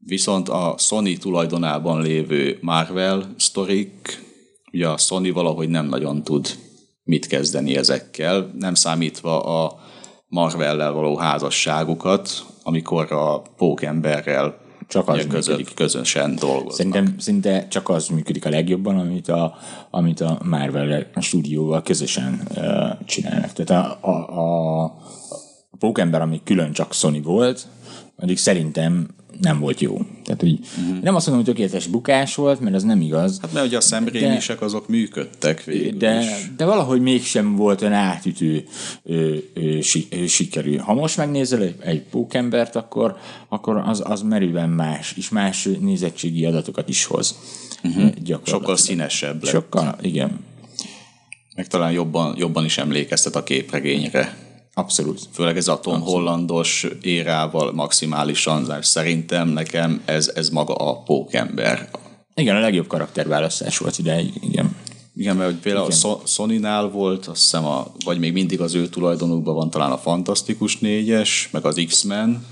Viszont 0.00 0.48
a 0.48 0.74
Sony 0.78 1.18
tulajdonában 1.18 2.02
lévő 2.02 2.58
Marvel 2.60 3.34
sztorik, 3.36 4.24
ugye 4.72 4.88
a 4.88 4.96
Sony 4.96 5.32
valahogy 5.32 5.68
nem 5.68 5.86
nagyon 5.86 6.22
tud 6.22 6.58
mit 7.02 7.26
kezdeni 7.26 7.76
ezekkel, 7.76 8.50
nem 8.58 8.74
számítva 8.74 9.42
a 9.62 9.78
Marvellel 10.26 10.92
való 10.92 11.16
házasságukat, 11.16 12.44
amikor 12.62 13.12
a 13.12 13.42
pókemberrel 13.56 14.58
Csak 14.88 15.08
az 15.08 15.26
közön, 15.28 15.56
működik. 15.56 15.74
közösen 15.74 16.36
dolgoznak. 16.36 16.72
Szerintem 16.72 17.14
szinte 17.18 17.68
csak 17.68 17.88
az 17.88 18.08
működik 18.08 18.44
a 18.44 18.48
legjobban, 18.48 18.98
amit 18.98 19.28
a, 19.28 19.56
amit 19.90 20.20
a 20.20 20.40
Marvel 20.44 21.06
stúdióval 21.20 21.82
közösen 21.82 22.40
uh, 22.50 23.06
csinálnak. 23.06 23.52
Tehát 23.52 24.00
a, 24.00 24.08
a, 24.08 24.84
a 24.84 24.96
Pókember, 25.78 26.20
ami 26.20 26.40
külön 26.44 26.72
csak 26.72 26.92
Sony 26.92 27.22
volt, 27.22 27.66
addig 28.16 28.38
szerintem 28.38 29.08
nem 29.40 29.58
volt 29.58 29.80
jó. 29.80 29.98
Tehát, 30.24 30.40
hogy 30.40 30.58
uh-huh. 30.78 31.02
nem 31.02 31.14
azt 31.14 31.26
mondom, 31.26 31.44
hogy 31.44 31.54
tökéletes 31.54 31.86
bukás 31.86 32.34
volt, 32.34 32.60
mert 32.60 32.74
az 32.74 32.82
nem 32.82 33.00
igaz, 33.00 33.38
Hát 33.40 33.52
mert 33.52 33.66
ugye 33.66 33.76
a 33.76 33.80
szemrémisek 33.80 34.60
azok 34.60 34.88
működtek 34.88 35.64
végül 35.64 35.98
de, 35.98 36.20
is. 36.20 36.50
de 36.56 36.64
valahogy 36.64 37.00
mégsem 37.00 37.56
volt 37.56 37.80
olyan 37.82 37.94
átütő 37.94 38.64
ö, 39.02 39.36
ö, 39.54 39.80
si, 39.80 40.06
ö, 40.10 40.26
sikerű. 40.26 40.76
Ha 40.76 40.94
most 40.94 41.16
megnézel 41.16 41.62
egy, 41.62 41.74
egy 41.80 42.02
pókembert, 42.02 42.76
akkor, 42.76 43.16
akkor 43.48 43.76
az, 43.76 44.02
az 44.04 44.22
merőben 44.22 44.68
más, 44.68 45.14
és 45.16 45.28
más 45.28 45.68
nézettségi 45.80 46.44
adatokat 46.44 46.88
is 46.88 47.04
hoz. 47.04 47.38
Uh-huh. 47.84 48.40
Sokkal 48.44 48.76
színesebb 48.76 49.42
lett. 49.42 49.52
Sokkal, 49.52 49.96
igen. 50.00 50.38
Meg 51.54 51.66
talán 51.66 51.92
jobban, 51.92 52.34
jobban 52.38 52.64
is 52.64 52.78
emlékeztet 52.78 53.36
a 53.36 53.42
képregényre. 53.42 54.47
Abszolút. 54.78 55.20
Főleg 55.32 55.56
ez 55.56 55.68
a 55.68 55.80
Tom 55.80 56.00
Hollandos 56.00 56.86
érával 57.02 57.72
maximálisan, 57.72 58.82
szerintem 58.82 59.48
nekem 59.48 60.02
ez, 60.04 60.32
ez 60.34 60.48
maga 60.48 60.74
a 60.74 61.02
pókember. 61.02 61.88
Igen, 62.34 62.56
a 62.56 62.60
legjobb 62.60 62.86
karakterválasztás 62.86 63.78
volt 63.78 63.98
ideig, 63.98 64.32
igen. 64.40 64.76
Igen, 65.16 65.36
mert 65.36 65.50
hogy 65.50 65.60
például 65.60 65.86
Igen. 65.86 65.96
a 65.96 66.00
So- 66.00 66.28
Sony-nál 66.28 66.88
volt, 66.88 67.26
azt 67.26 67.40
hiszem, 67.40 67.66
a, 67.66 67.86
vagy 68.04 68.18
még 68.18 68.32
mindig 68.32 68.60
az 68.60 68.74
ő 68.74 68.88
tulajdonukban 68.88 69.54
van 69.54 69.70
talán 69.70 69.92
a 69.92 69.98
Fantasztikus 69.98 70.78
négyes, 70.78 71.48
meg 71.52 71.64
az 71.64 71.82
X-Men, 71.86 72.46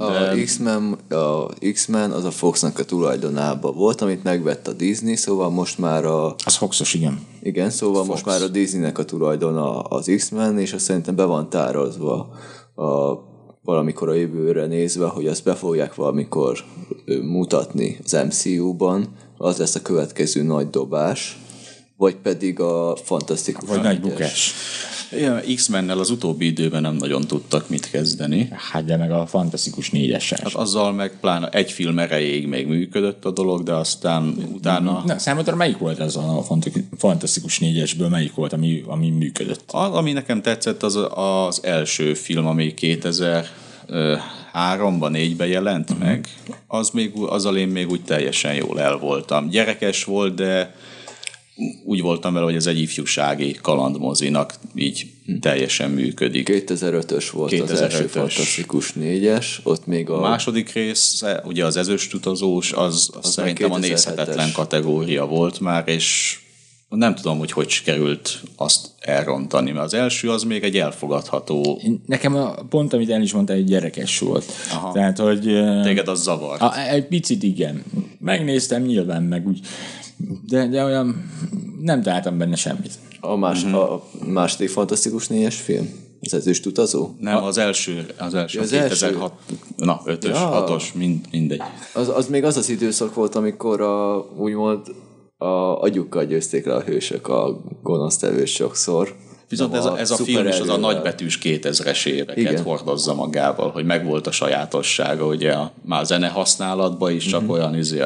A 0.00 0.34
X-Men, 0.44 0.98
a 1.08 1.46
X-Men 1.72 2.10
az 2.10 2.24
a 2.24 2.30
Foxnak 2.30 2.78
a 2.78 2.84
tulajdonában 2.84 3.74
volt, 3.74 4.00
amit 4.00 4.22
megvett 4.22 4.68
a 4.68 4.72
Disney, 4.72 5.16
szóval 5.16 5.50
most 5.50 5.78
már 5.78 6.04
a 6.04 6.34
Az 6.44 6.56
Foxos, 6.56 6.94
igen. 6.94 7.20
igen, 7.42 7.70
szóval 7.70 8.04
most 8.04 8.24
már 8.24 8.42
a 8.42 8.48
Disneynek 8.48 8.98
a 8.98 9.04
tulajdona 9.04 9.80
az 9.80 10.12
X-Men, 10.16 10.58
és 10.58 10.72
azt 10.72 10.84
szerintem 10.84 11.14
be 11.14 11.24
van 11.24 11.50
tározva 11.50 12.28
a, 12.74 13.14
valamikor 13.62 14.08
a 14.08 14.14
jövőre 14.14 14.66
nézve, 14.66 15.06
hogy 15.06 15.26
azt 15.26 15.44
be 15.44 15.54
fogják 15.54 15.94
valamikor 15.94 16.64
mutatni 17.22 17.98
az 18.04 18.12
MCU-ban, 18.26 19.08
az 19.36 19.56
lesz 19.56 19.74
a 19.74 19.82
következő 19.82 20.42
nagy 20.42 20.70
dobás, 20.70 21.38
vagy 21.96 22.16
pedig 22.16 22.60
a 22.60 22.96
fantasztikus 23.04 23.68
Vagy 23.68 23.82
nagy 23.82 24.00
bukás. 24.00 24.54
Igen, 25.12 25.42
X-mennel 25.54 25.98
az 25.98 26.10
utóbbi 26.10 26.46
időben 26.46 26.82
nem 26.82 26.94
nagyon 26.94 27.26
tudtak 27.26 27.68
mit 27.68 27.90
kezdeni. 27.90 28.48
Hát 28.72 28.84
de 28.84 28.96
meg 28.96 29.12
a 29.12 29.26
fantasztikus 29.26 29.90
négyessel. 29.90 30.38
Hát 30.42 30.54
azzal 30.54 30.92
meg 30.92 31.12
pláne 31.20 31.48
egy 31.48 31.72
film 31.72 31.98
erejéig 31.98 32.46
még 32.46 32.66
működött 32.66 33.24
a 33.24 33.30
dolog, 33.30 33.62
de 33.62 33.72
aztán 33.72 34.34
utána 34.52 35.02
Na, 35.06 35.18
számodra 35.18 35.56
melyik 35.56 35.78
volt 35.78 35.98
az 35.98 36.16
a 36.16 36.42
fanta- 36.46 36.82
fantasztikus 36.98 37.58
négyesből, 37.58 38.08
melyik 38.08 38.34
volt, 38.34 38.52
ami, 38.52 38.82
ami 38.86 39.10
működött? 39.10 39.62
Az, 39.66 39.90
ami 39.90 40.12
nekem 40.12 40.42
tetszett, 40.42 40.82
az 40.82 40.98
az 41.14 41.64
első 41.64 42.14
film, 42.14 42.46
ami 42.46 42.74
2003-ban, 42.80 43.48
4-ben 45.12 45.48
jelent 45.48 45.90
uh-huh. 45.90 46.06
meg. 46.06 46.28
Az 46.66 46.90
még, 46.90 47.12
azzal 47.14 47.56
én 47.56 47.68
még 47.68 47.90
úgy 47.90 48.02
teljesen 48.02 48.54
jól 48.54 48.80
el 48.80 48.96
voltam. 48.96 49.48
Gyerekes 49.48 50.04
volt, 50.04 50.34
de 50.34 50.74
úgy 51.84 52.00
voltam 52.00 52.32
vele, 52.32 52.44
hogy 52.44 52.54
ez 52.54 52.66
egy 52.66 52.80
ifjúsági 52.80 53.52
kalandmozinak 53.62 54.54
így 54.74 55.06
teljesen 55.40 55.90
működik. 55.90 56.48
2005-ös 56.50 57.28
volt 57.32 57.60
az 57.60 57.80
első 57.80 58.04
2005-ös. 58.04 58.10
fantasztikus 58.10 58.92
négyes, 58.92 59.60
ott 59.64 59.86
még 59.86 60.10
a... 60.10 60.16
A 60.16 60.20
második 60.20 60.72
rész, 60.72 61.22
ugye 61.44 61.64
az 61.64 61.76
ezőst 61.76 62.14
utazós, 62.14 62.72
az, 62.72 63.10
az, 63.12 63.24
az 63.24 63.32
szerintem 63.32 63.72
a 63.72 63.76
2007-es. 63.76 63.80
nézhetetlen 63.80 64.52
kategória 64.52 65.26
volt 65.26 65.60
már, 65.60 65.88
és 65.88 66.38
nem 66.88 67.14
tudom, 67.14 67.38
hogy 67.38 67.52
hogy 67.52 67.68
sikerült 67.68 68.40
azt 68.56 68.88
elrontani, 69.00 69.70
mert 69.70 69.84
az 69.84 69.94
első 69.94 70.30
az 70.30 70.42
még 70.42 70.62
egy 70.62 70.76
elfogadható, 70.76 71.80
Nekem 72.06 72.34
a 72.34 72.54
pont, 72.68 72.92
amit 72.92 73.10
el 73.10 73.22
is 73.22 73.32
mondta, 73.32 73.52
egy 73.52 73.64
gyerekes 73.64 74.18
volt. 74.18 74.44
Aha. 74.70 74.92
Tehát, 74.92 75.18
hogy... 75.18 75.40
téged 75.82 76.08
az 76.08 76.22
zavar. 76.22 76.58
Egy 76.90 77.06
picit 77.06 77.42
igen. 77.42 77.84
Megnéztem 78.18 78.82
nyilván, 78.82 79.22
meg 79.22 79.46
úgy. 79.46 79.60
De, 80.46 80.66
de 80.66 80.84
olyan 80.84 81.30
nem 81.80 82.02
találtam 82.02 82.38
benne 82.38 82.56
semmit. 82.56 82.92
A, 83.20 83.36
más, 83.36 83.64
Mhm. 83.64 83.74
a 83.74 84.02
második 84.26 84.68
fantasztikus 84.68 85.28
négyes 85.28 85.56
film? 85.60 86.06
Az 86.20 86.34
ezőst 86.34 86.66
utazó? 86.66 87.10
Nem, 87.20 87.42
az 87.44 87.58
első, 87.58 88.06
az 88.18 88.34
első, 88.34 88.58
Az 88.58 88.64
az 88.64 88.72
első. 88.72 88.88
2006, 88.88 89.32
na, 89.76 90.00
5-ös, 90.04 90.28
Ja. 90.34 90.66
6-os, 90.66 90.94
mind, 90.94 91.26
mindegy. 91.30 91.62
Az, 91.94 92.08
az 92.08 92.28
még 92.28 92.44
az 92.44 92.56
az 92.56 92.68
időszak 92.68 93.14
volt, 93.14 93.34
amikor 93.34 93.80
a, 93.80 94.26
úgymond 94.36 94.80
a 95.36 95.80
agyukkal 95.80 96.24
győzték 96.24 96.64
le 96.66 96.74
a 96.74 96.80
hősök 96.80 97.28
a 97.28 97.60
gonosztevőt 97.82 98.46
sokszor. 98.46 99.14
Viszont 99.48 99.74
ez 99.74 99.84
a, 99.84 99.98
ez 99.98 100.10
a 100.10 100.16
film 100.16 100.46
is 100.46 100.60
az 100.60 100.68
a 100.68 100.76
nagybetűs 100.76 101.38
2000-es 101.42 102.06
éveket 102.06 102.36
Igen. 102.36 102.62
Hordozza 102.62 103.14
magával, 103.14 103.70
hogy 103.70 103.84
megvolt 103.84 104.26
a 104.26 104.30
sajátossága, 104.30 105.26
ugye 105.26 105.52
a, 105.52 105.72
már 105.84 106.00
a 106.00 106.04
zene 106.04 106.28
használatban 106.28 107.12
is 107.12 107.26
csak 107.26 107.40
mm-hmm. 107.40 107.50
olyan 107.50 107.76
izé, 107.76 108.00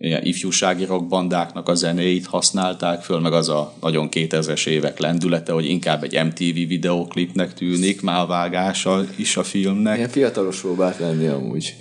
ilyen 0.00 0.24
ifjúsági 0.24 0.84
rockbandáknak 0.84 1.68
a 1.68 1.74
zenéit 1.74 2.26
használták 2.26 3.02
föl, 3.02 3.18
meg 3.20 3.32
az 3.32 3.48
a 3.48 3.72
nagyon 3.80 4.08
2000-es 4.10 4.66
évek 4.66 4.98
lendülete, 4.98 5.52
hogy 5.52 5.64
inkább 5.64 6.02
egy 6.02 6.24
MTV 6.24 6.68
videóklipnek 6.68 7.54
tűnik, 7.54 8.02
már 8.02 8.20
a 8.20 8.26
vágása 8.26 9.04
is 9.16 9.36
a 9.36 9.42
filmnek. 9.42 9.96
Ilyen 9.96 10.08
fiatalos 10.08 10.60
próbált 10.60 10.98
lenni 10.98 11.26
amúgy. 11.26 11.74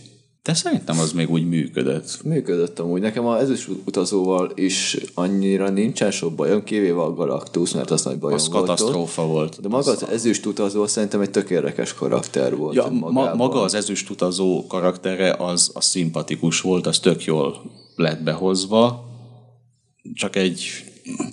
De 0.44 0.54
szerintem 0.54 1.00
az 1.00 1.12
még 1.12 1.30
úgy 1.30 1.48
működött. 1.48 2.20
Működött 2.24 2.80
amúgy. 2.80 3.02
Nekem 3.02 3.26
a 3.26 3.40
ezüst 3.40 3.70
utazóval 3.86 4.52
is 4.56 4.98
annyira 5.14 5.70
nincsen 5.70 6.12
sok 6.12 6.34
bajom, 6.36 6.64
kivéve 6.64 7.02
a 7.02 7.14
Galactus, 7.14 7.72
mert 7.74 7.92
az 7.92 8.04
nagy 8.04 8.20
bajom 8.20 8.38
Az 8.38 8.48
volt 8.50 8.62
ott. 8.62 8.68
katasztrófa 8.68 9.26
volt. 9.26 9.62
De 9.62 9.68
maga 9.68 9.92
az 9.92 10.06
ezüst 10.12 10.46
utazó 10.46 10.88
szerintem 10.88 11.22
egy 11.22 11.32
tök 11.32 11.50
érdekes 11.50 11.94
karakter 11.94 12.56
volt. 12.56 12.76
Ja, 12.76 12.90
ma, 12.90 13.34
maga 13.36 13.62
az 13.62 13.74
ezüst 13.74 14.10
utazó 14.10 14.68
karaktere 14.68 15.36
az, 15.38 15.72
az 15.74 15.86
szimpatikus 15.86 16.62
volt, 16.62 16.88
az 16.88 17.00
tök 17.00 17.24
jól 17.24 17.62
lett 18.00 18.24
behozva, 18.24 19.10
csak 20.14 20.36
egy 20.36 20.84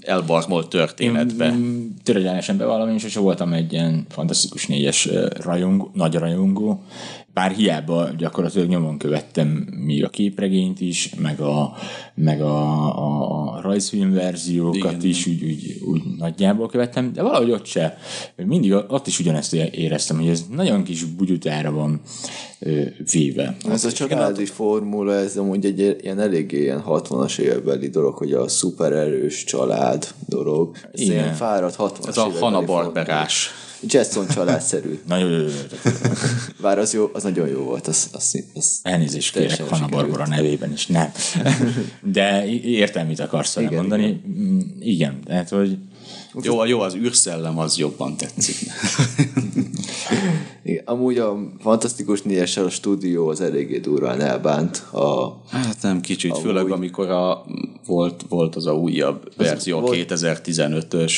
elbarmolt 0.01 0.69
történetbe. 0.69 1.51
Mm, 1.53 1.87
Törvényesen 2.03 2.57
bevallom, 2.57 2.89
én 2.89 2.99
sose 2.99 3.21
voltam 3.21 3.53
egy 3.53 3.73
ilyen 3.73 4.07
fantasztikus 4.09 4.67
négyes 4.67 5.09
rajongó, 5.41 5.91
nagy 5.95 6.15
rajongó, 6.15 6.83
bár 7.37 7.51
hiába 7.51 8.09
gyakorlatilag 8.19 8.69
nyomon 8.69 8.99
követtem 8.99 9.49
még 9.85 10.05
a 10.05 10.09
képregényt 10.09 10.81
is, 10.81 11.15
meg 11.19 11.41
a, 11.41 11.73
meg 12.15 12.41
a, 12.41 12.59
a, 12.99 13.43
a 13.57 13.61
rajzfilm 13.61 14.13
verziókat 14.13 14.77
Igen, 14.77 15.01
is 15.03 15.27
úgy, 15.27 15.43
úgy, 15.45 15.81
úgy, 15.87 16.03
nagyjából 16.19 16.69
követtem, 16.69 17.13
de 17.13 17.23
valahogy 17.23 17.51
ott 17.51 17.67
se. 17.67 17.99
Mindig 18.37 18.73
ott 18.73 19.07
is 19.07 19.19
ugyanezt 19.19 19.55
éreztem, 19.55 20.19
hogy 20.19 20.29
ez 20.29 20.45
nagyon 20.51 20.83
kis 20.83 21.05
bugyutára 21.05 21.71
van 21.71 22.01
ö, 22.59 22.83
véve. 23.13 23.57
Ez 23.71 23.85
a 23.85 23.93
családi 23.93 24.45
formula, 24.45 25.15
ez 25.15 25.37
amúgy 25.37 25.65
egy 25.65 25.97
ilyen 26.03 26.21
eléggé 26.21 26.61
ilyen 26.61 26.83
60-as 26.87 27.39
évekbeli 27.39 27.89
dolog, 27.89 28.15
hogy 28.15 28.33
a 28.33 28.49
szupererős 28.49 29.45
család 29.45 30.07
dolog. 30.29 30.77
Ez 30.93 31.01
Igen. 31.01 31.13
ilyen 31.13 31.35
fáradt 31.35 31.77
60-as 31.79 32.09
Ez 32.09 32.17
a 32.17 32.21
évekbeli 32.21 32.41
Hanna-Barberás. 32.41 33.45
formula. 33.45 33.66
Jetson 33.81 34.27
családszerű. 34.27 35.01
Nagyon 35.09 35.31
jó, 35.31 35.39
jó, 35.39 35.47
jó. 35.47 36.11
Bár 36.61 36.79
az, 36.79 36.93
jó, 36.93 37.11
az 37.13 37.23
nagyon 37.23 37.49
jó 37.49 37.61
volt. 37.61 37.87
Az, 37.87 38.09
az, 38.13 38.45
az 38.55 38.79
Elnézést 38.83 39.33
kérek 39.33 39.61
Hanna. 39.61 39.87
Barbara 39.87 40.27
nevében 40.27 40.73
is, 40.73 40.87
nem. 40.87 41.13
De 42.03 42.47
értem, 42.63 43.07
mit 43.07 43.21
akarsz 43.21 43.55
vele 43.55 43.67
Igen, 43.67 43.79
mondani. 43.79 44.23
Mm, 44.29 44.61
Igen, 44.81 45.21
tehát, 45.25 45.49
hogy 45.49 45.79
Jó, 46.43 46.65
jó, 46.65 46.81
az 46.81 46.95
űrszellem 46.95 47.59
az 47.59 47.77
jobban 47.77 48.17
tetszik. 48.17 48.57
Igen, 50.87 50.99
amúgy 50.99 51.19
a 51.19 51.39
Fantasztikus 51.61 52.23
négyessel 52.23 52.65
a 52.65 52.71
stúdió 52.71 53.29
az 53.29 53.41
eléggé 53.41 53.79
durván 53.79 54.21
elbánt. 54.21 54.77
A, 54.93 55.37
Hát 55.51 55.77
nem 55.83 56.01
kicsit, 56.01 56.39
főleg 56.39 56.71
amikor 56.71 57.09
a, 57.11 57.45
volt, 57.87 58.25
volt 58.29 58.57
az 58.57 58.67
a 58.67 58.73
újabb 58.73 59.33
verzió, 59.37 59.81
volt- 59.81 60.07
2015-ös, 60.09 61.13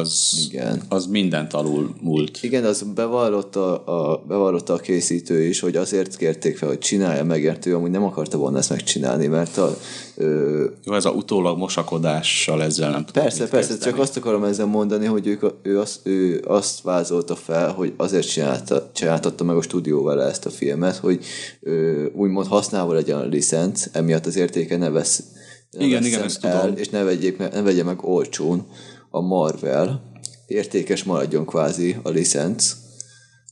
az, 0.00 0.46
Igen. 0.48 0.82
az 0.88 1.06
mindent 1.06 1.52
alul 1.52 1.94
múlt. 2.00 2.38
igen, 2.42 2.64
az 2.64 2.82
bevallotta 2.94 3.84
a, 3.84 4.24
bevallotta 4.28 4.72
a 4.72 4.76
készítő 4.76 5.42
is, 5.42 5.60
hogy 5.60 5.76
azért 5.76 6.16
kérték 6.16 6.56
fel, 6.58 6.68
hogy 6.68 6.78
csinálja 6.78 7.24
meg, 7.24 7.44
mert 7.44 7.66
ő 7.66 7.74
amúgy 7.74 7.90
nem 7.90 8.04
akarta 8.04 8.36
volna 8.38 8.58
ezt 8.58 8.70
megcsinálni, 8.70 9.26
mert 9.26 9.56
a, 9.56 9.76
ö, 10.16 10.64
Jó, 10.84 10.94
ez 10.94 11.04
a 11.04 11.10
utólag 11.10 11.58
mosakodással 11.58 12.62
ezzel 12.62 12.90
nem 12.90 13.04
tudom 13.04 13.22
Persze, 13.22 13.42
mit 13.42 13.50
persze, 13.50 13.68
kezdeni. 13.68 13.90
csak 13.92 14.00
azt 14.02 14.16
akarom 14.16 14.44
ezzel 14.44 14.66
mondani, 14.66 15.06
hogy 15.06 15.26
ők, 15.26 15.42
ő, 15.62 15.78
azt, 15.78 16.00
ő 16.02 16.44
azt 16.46 16.82
vázolta 16.82 17.34
fel, 17.36 17.72
hogy 17.72 17.92
azért 17.96 18.28
csinálta, 18.30 18.90
csináltatta 19.06 19.44
meg 19.44 19.56
a 19.56 19.62
stúdió 19.62 20.02
vele 20.02 20.24
ezt 20.24 20.46
a 20.46 20.50
filmet, 20.50 20.96
hogy 20.96 21.24
ő, 21.60 22.06
úgymond 22.14 22.46
használva 22.46 22.92
legyen 22.92 23.18
a 23.18 23.24
licenc, 23.24 23.86
emiatt 23.92 24.26
az 24.26 24.36
értéke 24.36 24.76
ne 24.76 24.90
vesz 24.90 25.22
ne 25.70 25.84
Igen, 25.84 26.04
igen, 26.04 26.22
ezt 26.22 26.44
el, 26.44 26.60
tudom. 26.60 26.76
és 26.76 26.88
ne, 26.88 27.02
vegyék, 27.02 27.38
meg- 27.38 27.52
ne 27.52 27.62
vegye 27.62 27.84
meg 27.84 28.04
olcsón 28.04 28.66
a 29.10 29.20
Marvel, 29.20 30.02
értékes 30.46 31.04
maradjon 31.04 31.46
kvázi 31.46 31.96
a 32.02 32.08
licenc, 32.08 32.72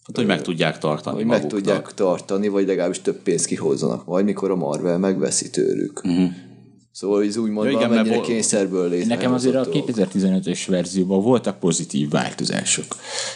Hát, 0.07 0.17
hogy 0.17 0.27
meg 0.27 0.43
tudják 0.43 0.79
tartani 0.79 1.17
hogy 1.17 1.25
meg 1.27 1.37
maguknak. 1.37 1.61
tudják 1.63 1.95
tartani, 1.95 2.49
vagy 2.49 2.67
legalábbis 2.67 3.01
több 3.01 3.23
pénzt 3.23 3.47
kihozzanak 3.47 4.07
majd, 4.07 4.25
mikor 4.25 4.51
a 4.51 4.57
Marvel 4.57 4.99
megveszi 4.99 5.51
tőlük. 5.51 6.01
Uh-huh. 6.05 6.31
Szóval 6.95 7.25
ez 7.25 7.37
úgymond 7.37 7.67
Ja, 7.67 7.71
igen, 7.71 7.81
mert 7.81 7.91
valamennyire 7.91 8.15
vol- 8.17 8.27
kényszerből 8.27 8.89
létezik. 8.89 9.09
Nekem 9.09 9.33
azért 9.33 9.55
a 9.55 9.69
2015-ös 9.69 10.61
verzióban 10.67 11.23
voltak 11.23 11.59
pozitív 11.59 12.11
változások. 12.11 12.85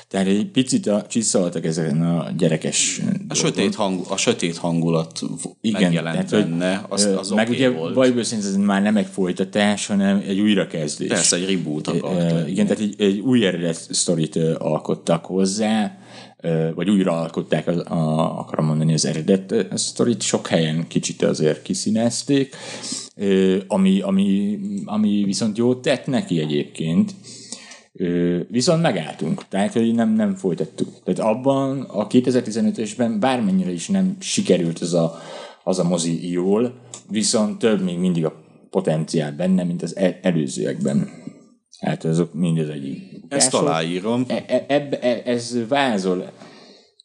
Tehát 0.08 0.26
egy 0.26 0.50
picit 0.50 0.86
a, 0.86 1.06
csiszoltak 1.08 1.64
ezeken 1.64 2.02
a 2.02 2.30
gyerekes 2.36 3.00
A 3.28 3.34
sötét, 3.34 3.74
hang, 3.74 4.04
a 4.08 4.16
sötét 4.16 4.56
hangulat 4.56 5.20
Igen, 5.60 5.82
megjelent 5.82 6.30
tehát, 6.30 6.48
benne, 6.48 6.84
az, 6.88 7.08
az 7.18 7.30
meg 7.30 7.48
oké 7.48 7.56
ugye 7.56 7.68
volt. 7.70 7.94
bajból 7.94 8.22
szerint 8.22 8.46
ez 8.46 8.56
már 8.56 8.82
nem 8.82 8.96
egy 8.96 9.08
folytatás, 9.12 9.86
hanem 9.86 10.22
egy 10.26 10.40
újrakezdés. 10.40 11.08
Persze, 11.08 11.36
egy 11.36 11.50
reboot 11.50 11.86
akart. 11.86 12.48
Igen, 12.48 12.66
tehát 12.66 12.82
egy, 12.82 12.94
egy 12.98 13.18
új 13.18 13.46
eredet 13.46 13.86
sztorit 13.90 14.36
alkottak 14.58 15.24
hozzá, 15.24 15.98
vagy 16.74 16.90
újra 16.90 17.20
alkották, 17.20 17.66
az, 17.66 17.76
a, 17.76 18.38
akarom 18.38 18.66
mondani, 18.66 18.92
az 18.92 19.04
eredet 19.04 19.54
sztorit. 19.74 20.22
Sok 20.22 20.46
helyen 20.46 20.86
kicsit 20.88 21.22
azért 21.22 21.62
kiszínezték, 21.62 22.56
ami, 23.66 24.00
ami, 24.00 24.58
ami 24.84 25.22
viszont 25.24 25.58
jót 25.58 25.82
tett 25.82 26.06
neki 26.06 26.40
egyébként. 26.40 27.14
Viszont 28.48 28.82
megálltunk, 28.82 29.48
tehát 29.48 29.72
hogy 29.72 29.94
nem, 29.94 30.14
nem 30.14 30.34
folytattuk. 30.34 30.88
Tehát 31.04 31.20
abban 31.20 31.80
a 31.80 32.06
2015-ösben 32.06 33.16
bármennyire 33.20 33.70
is 33.70 33.88
nem 33.88 34.16
sikerült 34.20 34.78
az 34.78 34.94
a, 34.94 35.18
az 35.64 35.78
a 35.78 35.84
mozi 35.84 36.30
jól, 36.30 36.74
viszont 37.10 37.58
több 37.58 37.82
még 37.82 37.98
mindig 37.98 38.24
a 38.24 38.42
potenciál 38.70 39.32
benne, 39.32 39.64
mint 39.64 39.82
az 39.82 39.96
el- 39.96 40.18
előzőekben. 40.22 41.08
Hát 41.80 42.04
azok 42.04 42.34
mind 42.34 42.58
az 42.58 42.68
egyik. 42.68 43.02
Ezt 43.28 43.54
aláírom. 43.54 44.24
E, 44.28 44.64
e, 44.68 44.88
e, 45.00 45.22
ez 45.24 45.56
vázol 45.68 46.32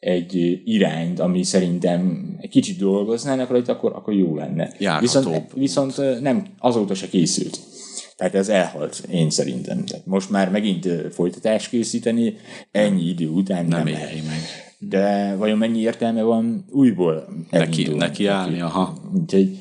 egy 0.03 0.61
irányt, 0.65 1.19
ami 1.19 1.43
szerintem 1.43 2.33
egy 2.39 2.49
kicsit 2.49 2.77
dolgoznának 2.77 3.49
rajta, 3.49 3.71
akkor, 3.71 3.91
akkor 3.95 4.13
jó 4.13 4.35
lenne. 4.35 4.73
Járhatóbb. 4.79 5.33
Viszont, 5.53 5.53
viszont 5.53 6.21
nem, 6.21 6.45
azóta 6.59 6.93
se 6.93 7.09
készült. 7.09 7.59
Tehát 8.15 8.35
ez 8.35 8.49
elhalt, 8.49 9.03
én 9.11 9.29
szerintem. 9.29 9.85
Tehát 9.85 10.05
most 10.05 10.29
már 10.29 10.49
megint 10.51 10.89
folytatást 11.11 11.69
készíteni, 11.69 12.35
ennyi 12.71 13.03
idő 13.03 13.27
után 13.27 13.65
nem, 13.65 13.83
Nem 13.83 13.87
éri 13.87 14.21
meg. 14.27 14.39
De 14.89 15.35
vajon 15.35 15.57
mennyi 15.57 15.79
értelme 15.79 16.21
van 16.21 16.65
újból 16.71 17.27
Neki, 17.51 17.87
neki 17.87 18.25
állni, 18.25 18.61
aha. 18.61 18.97
Úgyhogy 19.13 19.57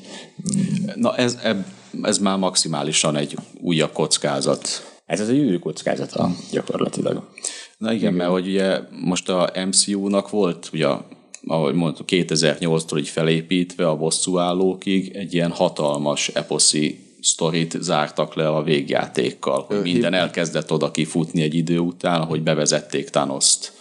Na 0.95 1.15
ez, 1.15 1.39
ez 2.01 2.17
már 2.17 2.37
maximálisan 2.37 3.15
egy 3.15 3.37
újabb 3.61 3.91
kockázat. 3.91 4.67
ez 5.05 5.19
az 5.19 5.27
a 5.27 5.31
jövő 5.33 5.59
kockázata 5.59 6.35
gyakorlatilag. 6.51 7.29
Na 7.77 7.93
igen, 7.93 8.13
mert 8.13 8.29
hogy 8.29 8.47
ugye 8.47 8.79
most 8.89 9.29
a 9.29 9.51
MCU-nak 9.65 10.29
volt, 10.29 10.69
ugye, 10.73 10.87
ahogy 11.47 11.73
mondtuk, 11.73 12.07
2008-tól 12.09 12.97
így 12.97 13.09
felépítve 13.09 13.87
a 13.87 13.97
bosszúállókig 13.97 15.15
egy 15.15 15.33
ilyen 15.33 15.51
hatalmas 15.51 16.27
eposzi 16.27 16.99
sztorit 17.21 17.77
zártak 17.79 18.35
le 18.35 18.47
a 18.47 18.63
végjátékkal, 18.63 19.63
hogy 19.67 19.81
minden 19.81 20.13
elkezdett 20.13 20.71
oda 20.71 20.91
kifutni 20.91 21.41
egy 21.41 21.53
idő 21.53 21.79
után, 21.79 22.21
ahogy 22.21 22.41
bevezették 22.41 23.09
Thanos-t. 23.09 23.73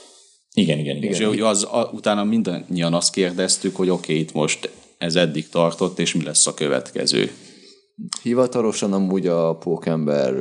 Igen, 0.54 0.78
igen, 0.78 0.96
igen. 0.96 1.10
És 1.10 1.24
hogy 1.24 1.40
az, 1.40 1.64
a, 1.64 1.90
utána 1.92 2.24
mindannyian 2.24 2.94
azt 2.94 3.12
kérdeztük, 3.12 3.76
hogy 3.76 3.88
oké, 3.88 4.12
okay, 4.12 4.24
itt 4.24 4.32
most 4.32 4.70
ez 4.98 5.16
eddig 5.16 5.48
tartott, 5.48 5.98
és 5.98 6.14
mi 6.14 6.24
lesz 6.24 6.46
a 6.46 6.54
következő. 6.54 7.30
Hivatalosan 8.22 8.92
amúgy 8.92 9.26
a 9.26 9.54
Pókember 9.54 10.34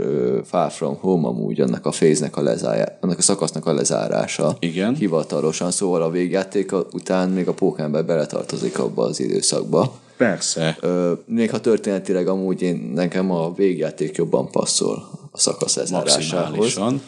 Far 0.46 0.72
From 0.72 0.96
Home 1.00 1.28
amúgy 1.28 1.62
annak 1.62 1.86
a 1.86 1.92
féznek 1.92 2.38
a 2.38 2.42
lezárá, 2.42 2.98
annak 3.02 3.18
a 3.18 3.22
szakasznak 3.22 3.66
a 3.66 3.74
lezárása. 3.74 4.56
Igen. 4.60 4.96
Hivatalosan, 4.96 5.72
szóval 5.72 6.02
a 6.02 6.10
végjáték 6.10 6.72
után 6.94 7.30
még 7.30 7.48
a 7.48 7.54
Pókember 7.54 8.06
beletartozik 8.06 8.80
abba 8.80 9.04
az 9.04 9.20
időszakba. 9.20 9.94
Persze. 10.18 10.78
Ö, 10.80 11.12
még 11.26 11.52
ha 11.52 11.60
történetileg 11.60 12.28
amúgy 12.28 12.62
én, 12.62 12.92
nekem 12.96 13.32
a 13.32 13.54
végjáték 13.54 14.16
jobban 14.16 14.50
passzol 14.52 15.04
a 15.32 15.38
szakasz 15.38 15.76
lezárásához. 15.76 16.58
Maximálisan. 16.58 17.02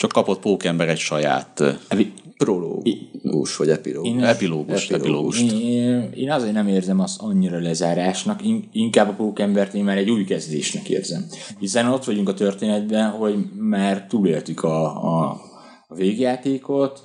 Csak 0.00 0.12
kapott 0.12 0.40
Pókember 0.40 0.88
egy 0.88 0.98
saját 0.98 1.60
ö, 1.60 1.70
Prológus, 2.36 3.56
vagy 3.56 3.68
epilógus. 3.68 4.10
Én- 4.10 4.24
epilógus, 4.24 4.90
epilógust. 4.90 5.52
Én, 5.52 6.10
én 6.14 6.30
azért 6.30 6.52
nem 6.52 6.68
érzem 6.68 7.00
azt 7.00 7.20
annyira 7.20 7.60
lezárásnak, 7.60 8.44
in- 8.44 8.68
inkább 8.72 9.08
a 9.08 9.12
pókembert 9.12 9.74
én 9.74 9.84
már 9.84 9.96
egy 9.96 10.10
új 10.10 10.24
kezdésnek 10.24 10.88
érzem. 10.88 11.26
Hiszen 11.58 11.86
ott 11.86 12.04
vagyunk 12.04 12.28
a 12.28 12.34
történetben, 12.34 13.10
hogy 13.10 13.34
már 13.58 14.06
túléltük 14.06 14.62
a, 14.62 15.04
a, 15.04 15.40
a 15.88 15.94
végjátékot, 15.94 17.02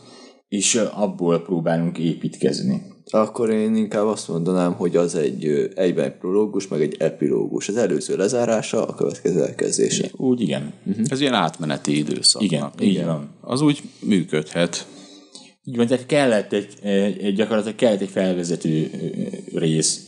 és 0.48 0.76
abból 0.76 1.42
próbálunk 1.42 1.98
építkezni. 1.98 2.82
Akkor 3.10 3.50
én 3.50 3.76
inkább 3.76 4.06
azt 4.06 4.28
mondanám, 4.28 4.74
hogy 4.74 4.96
az 4.96 5.16
egy 5.16 5.72
egyben 5.76 6.06
egy 6.06 6.12
prológus, 6.12 6.68
meg 6.68 6.82
egy 6.82 6.96
epilógus. 7.00 7.68
Az 7.68 7.78
előző 7.78 8.16
lezárása, 8.16 8.86
a 8.86 8.96
következő 8.96 9.42
elkezdése. 9.42 10.10
Úgy 10.16 10.42
igen. 10.42 10.74
Ez 11.06 11.22
ilyen 11.22 11.34
átmeneti 11.34 11.98
időszak. 11.98 12.42
Igen, 12.42 12.72
így 12.80 13.06
van. 13.06 13.30
Az 13.42 13.62
úgy 13.62 13.82
működhet. 14.00 14.88
Így 15.64 15.76
van, 15.76 15.88
tehát 15.88 16.06
kellett 16.06 16.54
egy, 16.54 16.68
egy, 16.82 17.36
gyakorlatilag 17.36 17.76
kellett 17.76 18.02
egy 18.02 18.10
felvezető 18.10 18.90
rész 19.54 20.06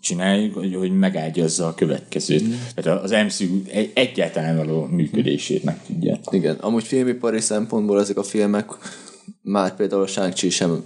csináljuk, 0.00 0.54
hogy, 0.54 0.74
hogy 0.74 0.98
megágyazza 0.98 1.66
a 1.66 1.74
következőt. 1.74 2.44
Tehát 2.74 3.02
az 3.02 3.10
MCU 3.10 3.62
egy, 3.70 3.90
egyáltalán 3.94 4.56
való 4.56 4.84
működését 4.84 5.64
meg 5.64 5.84
tudja. 5.86 6.20
Igen, 6.30 6.56
amúgy 6.56 6.84
filmipari 6.84 7.40
szempontból 7.40 8.00
ezek 8.00 8.16
a 8.16 8.22
filmek 8.22 8.66
már 9.44 9.76
például 9.76 10.02
a 10.02 10.06
shang 10.06 10.36
sem 10.36 10.84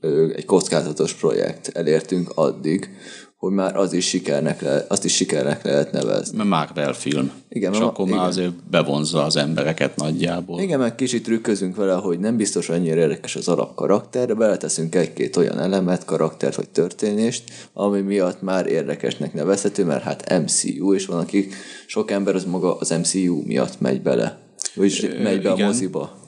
ö, 0.00 0.28
egy 0.36 0.44
kockázatos 0.44 1.14
projekt. 1.14 1.68
Elértünk 1.68 2.32
addig, 2.34 2.90
hogy 3.36 3.52
már 3.52 3.76
az 3.76 3.92
is 3.92 4.08
sikernek 4.08 4.60
le, 4.60 4.84
azt 4.88 5.04
is 5.04 5.14
sikernek 5.14 5.64
lehet 5.64 5.92
nevezni. 5.92 6.36
Mert 6.36 6.48
Marvel 6.48 6.92
film. 6.92 7.30
Igen, 7.48 7.72
és 7.72 7.78
ma- 7.78 7.86
akkor 7.86 8.06
igen. 8.06 8.18
már 8.18 8.26
azért 8.26 8.52
bevonza 8.70 9.24
az 9.24 9.36
embereket 9.36 9.96
nagyjából. 9.96 10.60
Igen, 10.60 10.78
meg 10.78 10.94
kicsit 10.94 11.22
trükközünk 11.22 11.76
vele, 11.76 11.94
hogy 11.94 12.18
nem 12.18 12.36
biztos 12.36 12.68
annyira 12.68 13.00
érdekes 13.00 13.36
az 13.36 13.48
alap 13.48 13.74
karakter, 13.74 14.26
de 14.26 14.34
beleteszünk 14.34 14.94
egy-két 14.94 15.36
olyan 15.36 15.58
elemet, 15.58 16.04
karaktert 16.04 16.54
vagy 16.54 16.68
történést, 16.68 17.42
ami 17.72 18.00
miatt 18.00 18.42
már 18.42 18.66
érdekesnek 18.66 19.34
nevezhető, 19.34 19.84
mert 19.84 20.02
hát 20.02 20.42
MCU, 20.42 20.94
és 20.94 21.06
van, 21.06 21.18
akik 21.18 21.54
sok 21.86 22.10
ember 22.10 22.34
az 22.34 22.44
maga 22.44 22.76
az 22.76 22.90
MCU 22.90 23.42
miatt 23.46 23.80
megy 23.80 24.02
bele. 24.02 24.38
Vagyis 24.74 25.00
megy 25.00 25.42
be 25.42 25.50
a 25.50 25.54
igen. 25.54 25.66
moziba. 25.66 26.24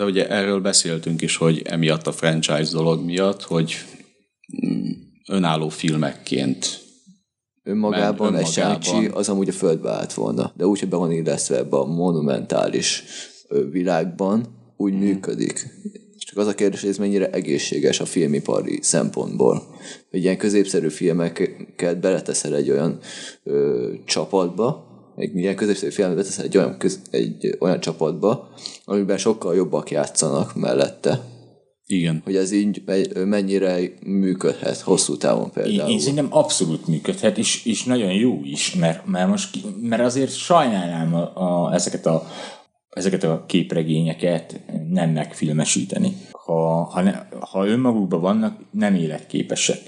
De 0.00 0.06
ugye 0.06 0.28
erről 0.28 0.60
beszéltünk 0.60 1.22
is, 1.22 1.36
hogy 1.36 1.62
emiatt 1.64 2.06
a 2.06 2.12
franchise 2.12 2.72
dolog 2.72 3.04
miatt, 3.04 3.42
hogy 3.42 3.74
mm, 4.66 4.90
önálló 5.28 5.68
filmekként 5.68 6.80
Önmagában 7.62 8.34
egy 8.34 8.42
önmagában. 8.56 8.80
shang 8.82 9.16
az 9.16 9.28
amúgy 9.28 9.48
a 9.48 9.52
földbe 9.52 9.90
állt 9.90 10.12
volna, 10.14 10.52
de 10.56 10.66
úgy, 10.66 10.78
hogy 10.80 10.88
be 10.88 10.96
van 10.96 11.12
illesztve 11.12 11.56
ebbe 11.56 11.76
a 11.76 11.84
monumentális 11.84 13.04
világban, 13.70 14.46
úgy 14.76 14.92
Mhm. 14.92 15.02
működik. 15.02 15.66
Csak 16.18 16.36
az 16.38 16.46
a 16.46 16.54
kérdés, 16.54 16.80
hogy 16.80 16.90
ez 16.90 16.98
mennyire 16.98 17.30
egészséges 17.30 18.00
a 18.00 18.04
filmipari 18.04 18.78
szempontból. 18.82 19.62
Hogy 20.10 20.22
ilyen 20.22 20.38
középszerű 20.38 20.88
filmeket 20.88 22.00
beleteszel 22.00 22.54
egy 22.54 22.70
olyan 22.70 22.98
ö, 23.44 23.88
csapatba, 24.04 24.89
ilyen 25.20 25.56
középszerű 25.56 25.90
filmet 25.92 26.16
beteszel 26.16 26.44
egy 26.44 26.56
olyan, 26.56 26.78
köz, 26.78 27.00
egy 27.10 27.56
olyan 27.58 27.80
csapatba, 27.80 28.48
amiben 28.84 29.18
sokkal 29.18 29.54
jobbak 29.54 29.90
játszanak 29.90 30.54
mellette. 30.54 31.20
igen. 31.86 32.20
Hogy 32.24 32.36
ez 32.36 32.52
így 32.52 32.82
me- 32.86 33.24
mennyire 33.24 33.78
működhet 34.06 34.78
hosszú 34.78 35.16
távon 35.16 35.44
Én, 35.44 35.50
például. 35.52 35.90
én 35.90 35.98
szerintem 35.98 36.26
abszolút 36.30 36.86
működhet, 36.86 37.38
és, 37.38 37.64
és 37.64 37.84
nagyon 37.84 38.12
jó 38.12 38.40
is, 38.44 38.74
mert, 38.74 39.06
mert 39.06 39.28
most 39.28 39.58
mert 39.80 40.02
azért 40.02 40.36
sajnálnám 40.36 41.14
a, 41.14 41.66
a, 41.66 41.74
ezeket, 41.74 42.06
a, 42.06 42.26
ezeket 42.90 43.22
a 43.22 43.44
képregényeket 43.46 44.60
nem 44.88 45.10
megfilmesíteni. 45.10 46.16
Ha, 46.32 46.82
ha, 46.84 47.00
ne, 47.02 47.22
ha 47.40 47.66
önmagukban 47.66 48.20
vannak, 48.20 48.58
nem 48.70 48.94
életképesek. 48.94 49.78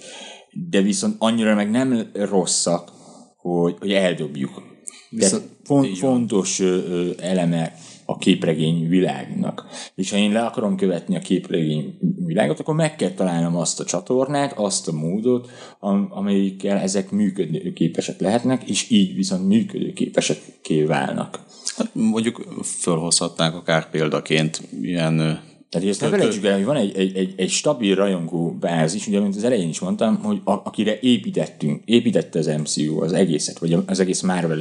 De 0.70 0.80
viszont 0.80 1.14
annyira 1.18 1.54
meg 1.54 1.70
nem 1.70 2.10
rosszak, 2.12 2.92
hogy, 3.36 3.76
hogy 3.78 3.92
eldobjuk. 3.92 4.70
Viszont, 5.12 5.44
font, 5.64 5.98
fontos 5.98 6.60
ö, 6.60 7.10
eleme 7.18 7.74
a 8.04 8.18
képregény 8.18 8.88
világnak. 8.88 9.66
És 9.94 10.10
ha 10.10 10.16
én 10.16 10.32
le 10.32 10.40
akarom 10.40 10.76
követni 10.76 11.16
a 11.16 11.20
képregény 11.20 11.98
világot, 12.24 12.60
akkor 12.60 12.74
meg 12.74 12.96
kell 12.96 13.10
találnom 13.10 13.56
azt 13.56 13.80
a 13.80 13.84
csatornát, 13.84 14.52
azt 14.58 14.88
a 14.88 14.92
módot, 14.92 15.50
am- 15.80 16.08
amelyikkel 16.10 16.78
ezek 16.78 17.10
működőképesek 17.10 18.20
lehetnek, 18.20 18.68
és 18.68 18.90
így 18.90 19.14
viszont 19.14 19.48
működőképesekké 19.48 20.82
válnak. 20.82 21.40
Hát 21.76 21.90
mondjuk 21.92 22.64
fölhozhatnánk 22.64 23.54
akár 23.54 23.90
példaként 23.90 24.60
ilyen 24.82 25.42
Tehát 25.72 25.88
ezt 25.88 26.00
ne 26.00 26.08
felejtsük 26.08 26.44
el, 26.44 26.54
hogy 26.54 26.64
van 26.64 26.76
egy, 26.76 26.96
egy, 26.96 27.16
egy, 27.16 27.34
egy 27.36 27.50
stabil 27.50 27.94
rajongó 27.94 28.56
bázis, 28.60 29.06
ugye, 29.06 29.20
mint 29.20 29.36
az 29.36 29.44
elején 29.44 29.68
is 29.68 29.80
mondtam, 29.80 30.18
hogy 30.22 30.40
a, 30.44 30.50
akire 30.50 30.98
építettünk, 31.00 31.82
építette 31.84 32.38
az 32.38 32.46
MCU 32.46 33.02
az 33.02 33.12
egészet, 33.12 33.58
vagy 33.58 33.76
az 33.86 34.00
egész 34.00 34.20
marvel 34.20 34.60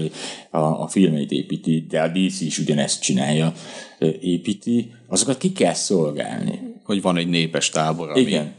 a, 0.49 0.57
a 0.57 0.87
filmeit 0.87 1.31
építi, 1.31 1.85
de 1.89 2.01
a 2.01 2.07
DC 2.07 2.41
is 2.41 2.59
ugyanezt 2.59 3.01
csinálja, 3.01 3.53
építi, 4.21 4.91
azokat 5.07 5.37
ki 5.37 5.51
kell 5.51 5.73
szolgálni. 5.73 6.59
hogy 6.83 7.01
van 7.01 7.17
egy 7.17 7.27
népes 7.27 7.69
tábor, 7.69 8.09
ami 8.09 8.19
Igen. 8.19 8.53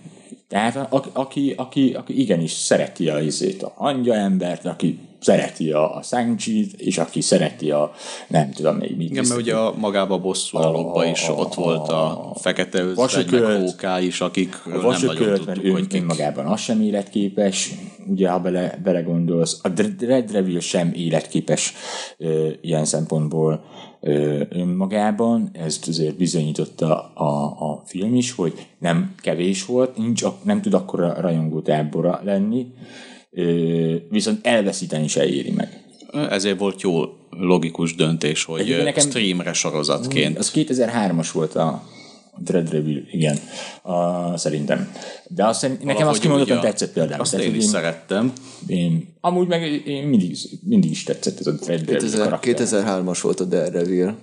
Tehát 0.49 0.77
a, 0.77 0.89
a, 0.97 1.05
aki, 1.13 1.53
aki, 1.57 1.95
aki 1.95 2.21
igenis 2.21 2.51
szereti 2.51 3.09
a 3.09 3.21
izét, 3.21 3.63
a 3.63 3.73
hangya 3.77 4.15
embert, 4.15 4.65
aki 4.65 4.99
szereti 5.23 5.71
a, 5.71 5.97
a 5.97 6.03
shang 6.03 6.39
és 6.77 6.99
aki 6.99 7.21
szereti 7.21 7.71
a 7.71 7.93
nem 8.29 8.51
tudom 8.51 8.77
még 8.77 8.97
mit. 8.97 9.11
Igen, 9.11 9.25
mert 9.29 9.41
ugye 9.41 9.55
a, 9.55 9.75
magába 9.79 10.15
a 10.15 10.19
bosszúállókban 10.19 11.07
is 11.07 11.29
ott 11.29 11.55
volt 11.55 11.89
a 11.89 12.33
fekete 12.41 12.83
özvegy, 12.83 13.31
meg. 13.31 13.61
Hóká 13.61 14.01
is, 14.01 14.21
akik 14.21 14.61
a 14.65 14.69
nem 14.69 15.01
nagyon 15.03 15.35
tudtuk, 15.35 15.65
ön, 15.65 15.73
hogy 15.73 15.87
kik. 15.87 16.01
önmagában 16.01 16.47
az 16.47 16.61
sem 16.61 16.81
életképes, 16.81 17.71
ugye, 18.07 18.29
ha 18.29 18.39
bele, 18.39 18.81
belegondolsz. 18.83 19.61
A 19.63 19.69
Red 19.99 20.31
Devil 20.31 20.61
sem 20.61 20.93
életképes 20.95 21.75
ö, 22.19 22.49
ilyen 22.61 22.85
szempontból 22.85 23.65
ö, 24.01 24.43
önmagában, 24.49 25.51
ezt 25.53 25.89
azért 25.89 26.17
bizonyította 26.17 27.13
a, 27.15 27.45
a 27.45 27.83
film 27.85 28.15
is, 28.15 28.33
hogy 28.33 28.67
nem 28.79 29.15
kevés 29.21 29.65
volt, 29.65 29.97
nincs, 29.97 30.25
nem 30.43 30.61
tud 30.61 30.75
akkora 30.75 31.21
rajongó 31.21 31.61
tábora 31.61 32.21
lenni, 32.25 32.67
viszont 34.11 34.47
elveszíteni 34.47 35.09
se 35.09 35.27
éri 35.29 35.51
meg. 35.51 35.81
Ezért 36.31 36.59
volt 36.59 36.81
jó 36.81 37.03
logikus 37.31 37.95
döntés, 37.95 38.45
hogy 38.45 38.61
Egyébként 38.61 38.85
nekem... 38.85 39.09
streamre 39.09 39.53
sorozatként. 39.53 40.39
Az 40.39 40.53
2003-as 40.55 41.29
volt 41.33 41.55
a 41.55 41.83
Dread 42.39 42.69
Devil, 42.69 43.03
igen, 43.11 43.39
a, 43.83 44.37
szerintem. 44.39 44.93
De 45.29 45.47
azt, 45.47 45.61
szerint- 45.61 45.79
nekem 45.79 45.95
Valahogy 45.95 46.15
azt 46.15 46.23
kimondottan 46.23 46.57
úgy 46.59 46.65
a- 46.65 46.67
tetszett 46.67 46.93
például. 46.93 47.21
Azt 47.21 47.31
Tehát, 47.31 47.47
én 47.47 47.55
is 47.55 47.65
szerettem. 47.65 48.33
Én, 48.67 49.15
amúgy 49.21 49.47
meg 49.49 49.87
én 49.87 50.07
mindig, 50.07 50.37
mindig 50.63 50.91
is 50.91 51.03
tetszett 51.03 51.39
ez 51.41 51.47
a 51.47 51.51
Dread 51.53 51.81
Devil 51.81 51.99
2000, 52.01 52.25
karakter. 52.25 52.55
2003-as 53.05 53.19
volt 53.23 53.41
a 53.41 53.45
Daredevil. 53.45 54.17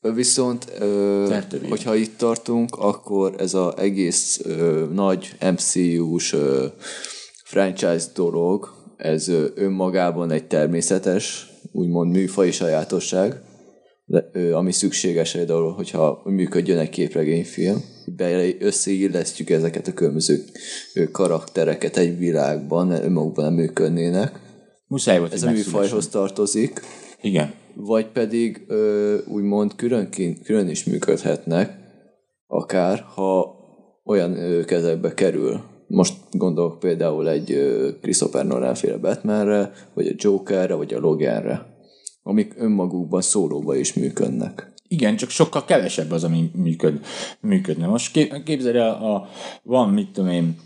Ö, 0.00 0.12
Viszont, 0.12 0.72
ö, 0.78 1.36
hogyha 1.68 1.94
itt 1.94 2.18
tartunk, 2.18 2.76
akkor 2.76 3.34
ez 3.38 3.54
az 3.54 3.72
egész 3.76 4.40
ö, 4.44 4.86
nagy 4.92 5.32
MCU-s 5.52 6.32
ö, 6.32 6.66
franchise 7.48 8.06
dolog, 8.14 8.68
ez 8.96 9.28
önmagában 9.54 10.30
egy 10.30 10.46
természetes, 10.46 11.52
úgymond 11.72 12.10
műfai 12.10 12.50
sajátosság, 12.50 13.40
ami 14.52 14.72
szükséges 14.72 15.32
például, 15.32 15.72
hogyha 15.72 16.22
működjön 16.24 16.78
egy 16.78 16.88
képregényfilm, 16.88 17.84
be 18.16 18.48
összeillesztjük 18.58 19.50
ezeket 19.50 19.86
a 19.86 19.92
különböző 19.92 20.44
karaktereket 21.12 21.96
egy 21.96 22.18
világban, 22.18 22.90
önmagukban 22.90 23.44
nem 23.44 23.54
működnének. 23.54 24.40
Muszáj 24.86 25.18
volt, 25.18 25.32
Ez 25.32 25.42
a 25.42 25.50
műfajhoz 25.50 26.08
tartozik, 26.08 26.80
Igen. 27.20 27.54
vagy 27.74 28.06
pedig 28.06 28.66
úgymond 29.26 29.74
külön, 29.76 30.08
külön 30.44 30.68
is 30.68 30.84
működhetnek, 30.84 31.78
akár 32.46 33.04
ha 33.14 33.56
olyan 34.04 34.64
kezekbe 34.64 35.14
kerül. 35.14 35.67
Most 35.88 36.14
gondolok 36.30 36.78
például 36.78 37.28
egy 37.28 37.56
Christopher 38.00 38.46
Nolan 38.46 38.74
féle 38.74 38.96
Batmanre, 38.96 39.72
vagy 39.94 40.06
a 40.06 40.14
Jokerre, 40.16 40.74
vagy 40.74 40.94
a 40.94 40.98
Loganre, 40.98 41.66
amik 42.22 42.54
önmagukban 42.56 43.20
szólóba 43.20 43.76
is 43.76 43.94
működnek. 43.94 44.72
Igen, 44.88 45.16
csak 45.16 45.30
sokkal 45.30 45.64
kevesebb 45.64 46.10
az, 46.10 46.24
ami 46.24 46.50
működ, 46.54 47.00
működne. 47.40 47.86
Most 47.86 48.12
kép- 48.12 48.42
képzeld 48.42 48.76
el, 48.76 48.90
a, 48.90 49.28
van, 49.62 49.88
mit 49.88 50.10
tudom 50.10 50.30
én, 50.30 50.56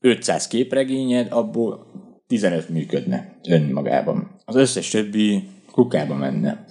500 0.00 0.46
képregényed, 0.46 1.32
abból 1.32 1.86
15 2.26 2.68
működne 2.68 3.38
önmagában. 3.48 4.30
Az 4.44 4.56
összes 4.56 4.88
többi 4.88 5.48
kukába 5.72 6.14
menne. 6.14 6.64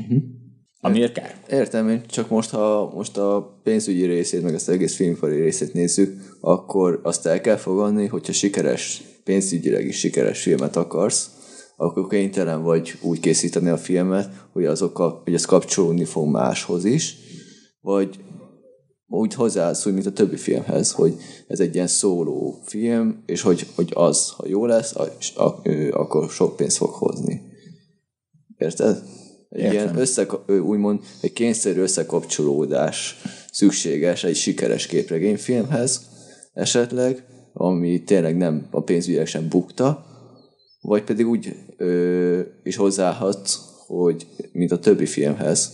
Uh-huh. 0.00 0.22
Amiért 0.86 1.12
kár. 1.12 1.36
Értem, 1.50 1.88
én 1.88 2.02
csak 2.06 2.28
most, 2.28 2.50
ha 2.50 2.92
most 2.94 3.16
a 3.16 3.60
pénzügyi 3.62 4.04
részét, 4.04 4.42
meg 4.42 4.54
ezt 4.54 4.68
az 4.68 4.74
egész 4.74 4.94
filmfari 4.94 5.40
részét 5.40 5.72
nézzük, 5.72 6.36
akkor 6.40 7.00
azt 7.02 7.26
el 7.26 7.40
kell 7.40 7.56
fogadni, 7.56 8.06
hogyha 8.06 8.32
sikeres, 8.32 9.02
pénzügyileg 9.24 9.86
is 9.86 9.98
sikeres 9.98 10.42
filmet 10.42 10.76
akarsz, 10.76 11.30
akkor 11.76 12.08
kénytelen 12.08 12.62
vagy 12.62 12.94
úgy 13.02 13.20
készíteni 13.20 13.68
a 13.68 13.76
filmet, 13.76 14.30
hogy, 14.52 14.64
azok 14.64 14.96
hogy 14.96 15.34
ez 15.34 15.44
kapcsolódni 15.44 16.04
fog 16.04 16.28
máshoz 16.28 16.84
is, 16.84 17.16
vagy 17.80 18.18
úgy 19.06 19.34
hozzáállsz 19.34 19.86
úgy, 19.86 19.92
mint 19.92 20.06
a 20.06 20.12
többi 20.12 20.36
filmhez, 20.36 20.92
hogy 20.92 21.14
ez 21.48 21.60
egy 21.60 21.74
ilyen 21.74 21.86
szóló 21.86 22.60
film, 22.64 23.22
és 23.26 23.40
hogy, 23.40 23.66
hogy 23.74 23.90
az, 23.94 24.30
ha 24.30 24.46
jó 24.46 24.66
lesz, 24.66 24.96
a- 24.96 25.42
a- 25.42 25.60
ö, 25.62 25.90
akkor 25.92 26.30
sok 26.30 26.56
pénzt 26.56 26.76
fog 26.76 26.90
hozni. 26.90 27.42
Érted? 28.56 29.02
Egy 29.54 29.60
Értem. 29.60 29.72
ilyen 29.82 29.98
össze, 29.98 30.26
úgymond 30.46 31.00
egy 31.20 31.32
kényszerű 31.32 31.80
összekapcsolódás 31.80 33.16
szükséges 33.52 34.24
egy 34.24 34.36
sikeres 34.36 34.86
képregényfilmhez 34.86 36.00
esetleg, 36.52 37.24
ami 37.52 38.02
tényleg 38.02 38.36
nem 38.36 38.66
a 38.70 38.80
pénzügyek 38.82 39.26
sem 39.26 39.48
bukta, 39.48 40.06
vagy 40.80 41.02
pedig 41.04 41.28
úgy 41.28 41.56
ö, 41.76 42.40
is 42.62 42.76
hozzáhat, 42.76 43.48
hogy 43.86 44.26
mint 44.52 44.72
a 44.72 44.78
többi 44.78 45.06
filmhez, 45.06 45.72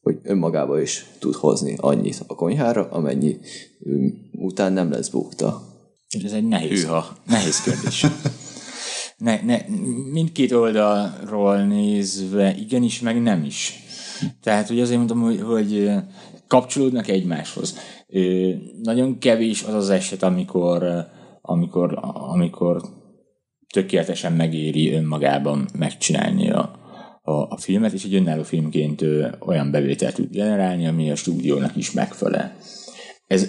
hogy 0.00 0.18
önmagába 0.22 0.80
is 0.80 1.06
tud 1.18 1.34
hozni 1.34 1.74
annyit 1.80 2.22
a 2.26 2.34
konyhára, 2.34 2.88
amennyi 2.90 3.36
ö, 3.84 4.06
után 4.32 4.72
nem 4.72 4.90
lesz 4.90 5.08
bukta. 5.08 5.62
Ez 6.24 6.32
egy 6.32 6.48
nehéz, 6.48 6.82
Hűha. 6.82 7.16
nehéz 7.26 7.60
kérdés. 7.60 8.06
Ne, 9.20 9.40
ne, 9.44 9.58
mindkét 10.12 10.52
oldalról 10.52 11.56
nézve 11.56 12.54
igenis, 12.56 13.00
meg 13.00 13.22
nem 13.22 13.44
is. 13.44 13.74
Tehát, 14.42 14.68
hogy 14.68 14.80
azért 14.80 14.98
mondom, 14.98 15.20
hogy, 15.20 15.40
hogy 15.40 15.90
kapcsolódnak 16.46 17.08
egymáshoz. 17.08 17.78
Ö, 18.08 18.50
nagyon 18.82 19.18
kevés 19.18 19.62
az 19.62 19.74
az 19.74 19.90
eset, 19.90 20.22
amikor, 20.22 21.06
amikor, 21.40 21.98
amikor 22.32 22.82
tökéletesen 23.72 24.32
megéri 24.32 24.92
önmagában 24.92 25.68
megcsinálni 25.78 26.50
a, 26.50 26.78
a, 27.22 27.32
a 27.32 27.56
filmet, 27.56 27.92
és 27.92 28.04
egy 28.04 28.14
önálló 28.14 28.42
filmként 28.42 29.04
olyan 29.40 29.70
bevételt 29.70 30.14
tud 30.14 30.30
generálni, 30.30 30.86
ami 30.86 31.10
a 31.10 31.14
stúdiónak 31.14 31.76
is 31.76 31.92
megfelel. 31.92 32.56
Ez, 33.26 33.48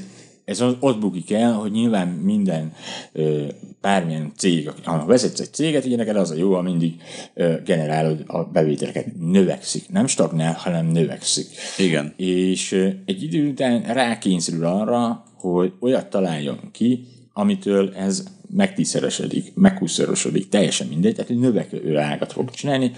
ez 0.52 0.62
az- 0.62 0.76
ott 0.80 1.00
bukik 1.00 1.32
el, 1.32 1.54
hogy 1.54 1.72
nyilván 1.72 2.08
minden 2.08 2.74
ö, 3.12 3.46
bármilyen 3.82 4.32
cég, 4.38 4.70
ha 4.84 5.06
vezetsz 5.06 5.40
egy 5.40 5.54
céget, 5.54 5.86
ugye 5.86 5.96
neked 5.96 6.16
az 6.16 6.32
a 6.32 6.36
jó, 6.36 6.54
ha 6.54 6.62
mindig 6.62 6.94
ö, 7.34 7.54
generálod 7.66 8.24
a 8.28 8.44
bevételeket. 8.44 9.06
Növekszik. 9.20 9.90
Nem 9.90 10.08
stagnál, 10.08 10.54
hanem 10.54 10.86
növekszik. 10.86 11.48
Igen. 11.78 12.14
És 12.18 12.72
ö, 12.72 12.88
egy 13.06 13.24
idő 13.24 13.50
után 13.50 13.82
rákényszerül 13.82 14.66
arra, 14.66 15.24
hogy 15.36 15.74
olyat 15.80 16.10
találjon 16.10 16.60
ki, 16.72 17.06
amitől 17.34 17.94
ez 17.96 18.24
megtízszeresedik, 18.50 19.52
meghúszszorosodik, 19.56 20.50
teljesen 20.50 20.88
mindegy, 20.88 21.16
tehát 21.16 21.32
egy 21.32 21.40
növekvő 21.40 21.98
ágat 21.98 22.32
fog 22.32 22.52
csinálni, 22.52 22.92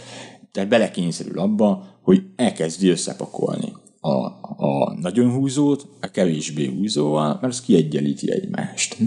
tehát 0.51 0.69
belekényszerül 0.69 1.39
abba, 1.39 1.97
hogy 2.01 2.23
elkezdi 2.35 2.89
összepakolni 2.89 3.73
a, 4.03 4.25
a 4.65 4.97
nagyon 5.01 5.31
húzót 5.31 5.87
a 6.01 6.07
kevésbé 6.07 6.65
húzóval, 6.65 7.27
mert 7.27 7.53
az 7.53 7.61
kiegyenlíti 7.61 8.31
egymást. 8.31 8.97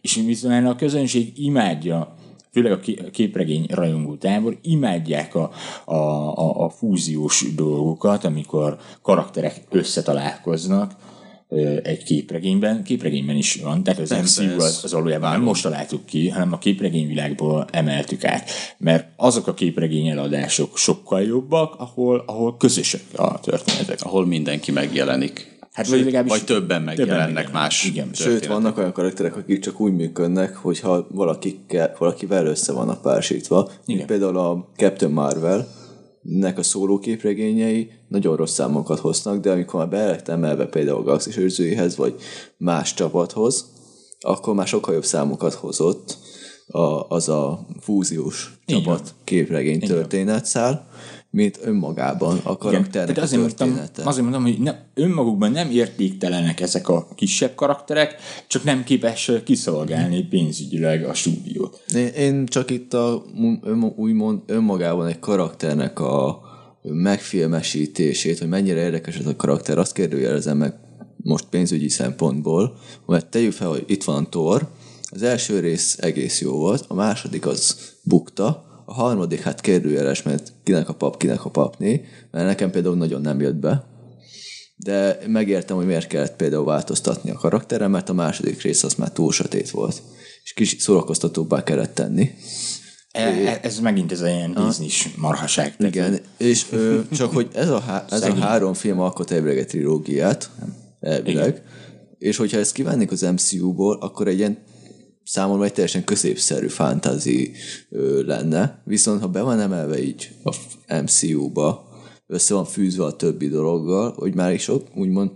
És 0.00 0.14
viszont 0.14 0.66
a 0.66 0.76
közönség 0.76 1.32
imádja 1.36 2.14
főleg 2.52 2.72
a 2.72 2.80
ké- 2.80 3.00
a 3.00 3.10
képregény 3.10 3.66
rajongó 3.70 4.16
tábor, 4.16 4.58
imádják 4.62 5.34
a, 5.34 5.50
a, 5.84 5.94
a, 5.94 6.64
a 6.64 6.68
fúziós 6.68 7.54
dolgokat, 7.54 8.24
amikor 8.24 8.78
karakterek 9.02 9.64
összetalálkoznak 9.70 10.92
egy 11.82 12.02
képregényben. 12.04 12.82
Képregényben 12.82 13.36
is 13.36 13.54
van, 13.62 13.82
tehát 13.82 14.00
az 14.00 14.12
ez 14.12 14.40
az, 14.58 14.80
az 14.82 14.92
valójában 14.92 15.30
nem 15.30 15.42
most 15.42 15.62
találtuk 15.62 16.06
ki, 16.06 16.28
hanem 16.28 16.52
a 16.52 16.58
képregényvilágból 16.58 17.66
emeltük 17.70 18.24
át. 18.24 18.50
Mert 18.78 19.08
azok 19.16 19.46
a 19.46 19.54
képregény 19.54 20.08
eladások 20.08 20.78
sokkal 20.78 21.22
jobbak, 21.22 21.74
ahol, 21.78 22.22
ahol 22.26 22.56
közösek 22.56 23.02
a 23.16 23.40
történetek. 23.40 23.98
Ahol 24.02 24.26
mindenki 24.26 24.72
megjelenik. 24.72 25.56
Hát 25.72 25.86
vagy 25.88 26.04
legalábbis 26.04 26.32
Vagy 26.32 26.44
többen 26.44 26.82
megjelennek 26.82 27.52
más 27.52 27.84
Igen. 27.84 28.08
Sőt, 28.12 28.46
vannak 28.46 28.78
olyan 28.78 28.92
karakterek, 28.92 29.36
akik 29.36 29.60
csak 29.60 29.80
úgy 29.80 29.92
működnek, 29.92 30.56
hogyha 30.56 31.06
valakikkel, 31.10 31.94
valakivel 31.98 32.46
össze 32.46 32.72
vannak 32.72 33.02
pársítva. 33.02 33.70
Igen. 33.86 34.06
például 34.06 34.38
a 34.38 34.68
Captain 34.76 35.12
Marvel, 35.12 35.68
nek 36.22 36.58
a 36.58 36.62
szóló 36.62 36.98
képregényei 36.98 37.90
nagyon 38.08 38.36
rossz 38.36 38.52
számokat 38.52 38.98
hoznak, 38.98 39.40
de 39.40 39.50
amikor 39.50 39.80
már 39.80 39.88
be 39.88 40.06
lett 40.06 40.28
emelve 40.28 40.66
például 40.66 40.98
a 40.98 41.02
Galaxis 41.02 41.36
őrzőihez, 41.36 41.96
vagy 41.96 42.14
más 42.56 42.94
csapathoz, 42.94 43.72
akkor 44.20 44.54
már 44.54 44.66
sokkal 44.66 44.94
jobb 44.94 45.04
számokat 45.04 45.54
hozott 45.54 46.18
a, 46.66 47.08
az 47.08 47.28
a 47.28 47.66
fúziós 47.80 48.58
Így 48.66 48.82
csapat 48.82 49.14
képregény 49.24 49.80
történetszál, 49.80 50.87
mint 51.38 51.58
önmagában 51.62 52.32
a 52.32 52.38
Igen, 52.38 52.56
karakternek 52.58 53.16
a 53.18 53.22
azért 53.22 53.40
mondtam, 53.40 53.80
azért 54.04 54.22
mondom, 54.22 54.42
hogy 54.42 54.58
ne, 54.58 54.74
önmagukban 54.94 55.50
nem 55.50 55.70
értéktelenek 55.70 56.60
ezek 56.60 56.88
a 56.88 57.08
kisebb 57.14 57.54
karakterek, 57.54 58.16
csak 58.46 58.64
nem 58.64 58.84
képes 58.84 59.30
kiszolgálni 59.44 60.22
pénzügyileg 60.22 61.04
a 61.04 61.14
stúdiót. 61.14 61.82
Én, 61.94 62.06
én 62.06 62.46
csak 62.46 62.70
itt 62.70 62.94
a 62.94 63.24
ön, 63.62 63.92
úgymond 63.96 64.40
önmagában 64.46 65.06
egy 65.06 65.18
karakternek 65.18 66.00
a 66.00 66.40
megfilmesítését, 66.82 68.38
hogy 68.38 68.48
mennyire 68.48 68.80
érdekes 68.80 69.16
ez 69.16 69.26
a 69.26 69.36
karakter, 69.36 69.78
azt 69.78 69.92
kérdőjelezem 69.92 70.56
meg 70.56 70.74
most 71.16 71.44
pénzügyi 71.50 71.88
szempontból, 71.88 72.76
mert 73.06 73.26
tegyük 73.26 73.52
fel, 73.52 73.68
hogy 73.68 73.84
itt 73.86 74.04
van 74.04 74.30
Thor, 74.30 74.68
az 75.10 75.22
első 75.22 75.60
rész 75.60 75.96
egész 76.00 76.40
jó 76.40 76.52
volt, 76.52 76.84
a 76.88 76.94
második 76.94 77.46
az 77.46 77.94
bukta, 78.02 78.67
a 78.88 78.94
harmadik 78.94 79.40
hát 79.40 79.60
kérdőjeles, 79.60 80.22
mert 80.22 80.52
kinek 80.64 80.88
a 80.88 80.94
pap, 80.94 81.16
kinek 81.16 81.44
a 81.44 81.50
papné, 81.50 82.04
mert 82.30 82.46
nekem 82.46 82.70
például 82.70 82.96
nagyon 82.96 83.20
nem 83.20 83.40
jött 83.40 83.54
be, 83.54 83.84
de 84.76 85.18
megértem, 85.26 85.76
hogy 85.76 85.86
miért 85.86 86.06
kellett 86.06 86.36
például 86.36 86.64
változtatni 86.64 87.30
a 87.30 87.34
karakterem, 87.34 87.90
mert 87.90 88.08
a 88.08 88.12
második 88.12 88.62
rész 88.62 88.82
az 88.82 88.94
már 88.94 89.12
túl 89.12 89.32
sötét 89.32 89.70
volt, 89.70 90.02
és 90.42 90.52
kis 90.52 90.76
szórakoztatóbbá 90.78 91.62
kellett 91.62 91.94
tenni. 91.94 92.30
E, 93.10 93.20
e- 93.20 93.60
ez 93.62 93.78
megint 93.78 94.12
ez 94.12 94.20
ilyen 94.20 94.52
disney 94.52 94.88
marhaság. 95.16 95.76
Tehát, 95.76 95.94
Igen, 95.94 96.20
és 96.36 96.66
ö, 96.70 97.00
csak 97.12 97.32
hogy 97.32 97.48
ez 97.54 97.68
a, 97.68 97.78
há- 97.78 98.12
ez 98.12 98.22
a 98.22 98.34
három 98.34 98.74
film 98.74 99.00
alkot 99.00 99.30
egy 99.30 99.66
trilógiát, 99.66 100.50
elvileg, 101.00 101.62
és 102.18 102.36
hogyha 102.36 102.58
ezt 102.58 102.72
kivennék 102.72 103.10
az 103.10 103.20
MCU-ból, 103.20 103.98
akkor 104.00 104.28
egy 104.28 104.38
ilyen 104.38 104.58
számomra 105.28 105.64
egy 105.64 105.72
teljesen 105.72 106.04
középszerű 106.04 106.68
fantázi 106.68 107.52
lenne, 108.26 108.82
viszont 108.84 109.20
ha 109.20 109.28
be 109.28 109.42
van 109.42 109.60
emelve 109.60 110.02
így 110.02 110.30
a 110.44 110.56
MCU-ba, 111.02 111.88
össze 112.26 112.54
van 112.54 112.64
fűzve 112.64 113.04
a 113.04 113.16
többi 113.16 113.48
dologgal, 113.48 114.12
hogy 114.16 114.34
már 114.34 114.52
is 114.52 114.68
ott 114.68 114.86
úgymond 114.94 115.30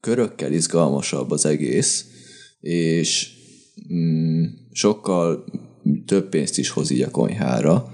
körökkel 0.00 0.52
izgalmasabb 0.52 1.30
az 1.30 1.46
egész, 1.46 2.06
és 2.60 3.32
mm, 3.92 4.44
sokkal 4.72 5.44
több 6.06 6.28
pénzt 6.28 6.58
is 6.58 6.70
hoz 6.70 6.90
így 6.90 7.02
a 7.02 7.10
konyhára, 7.10 7.92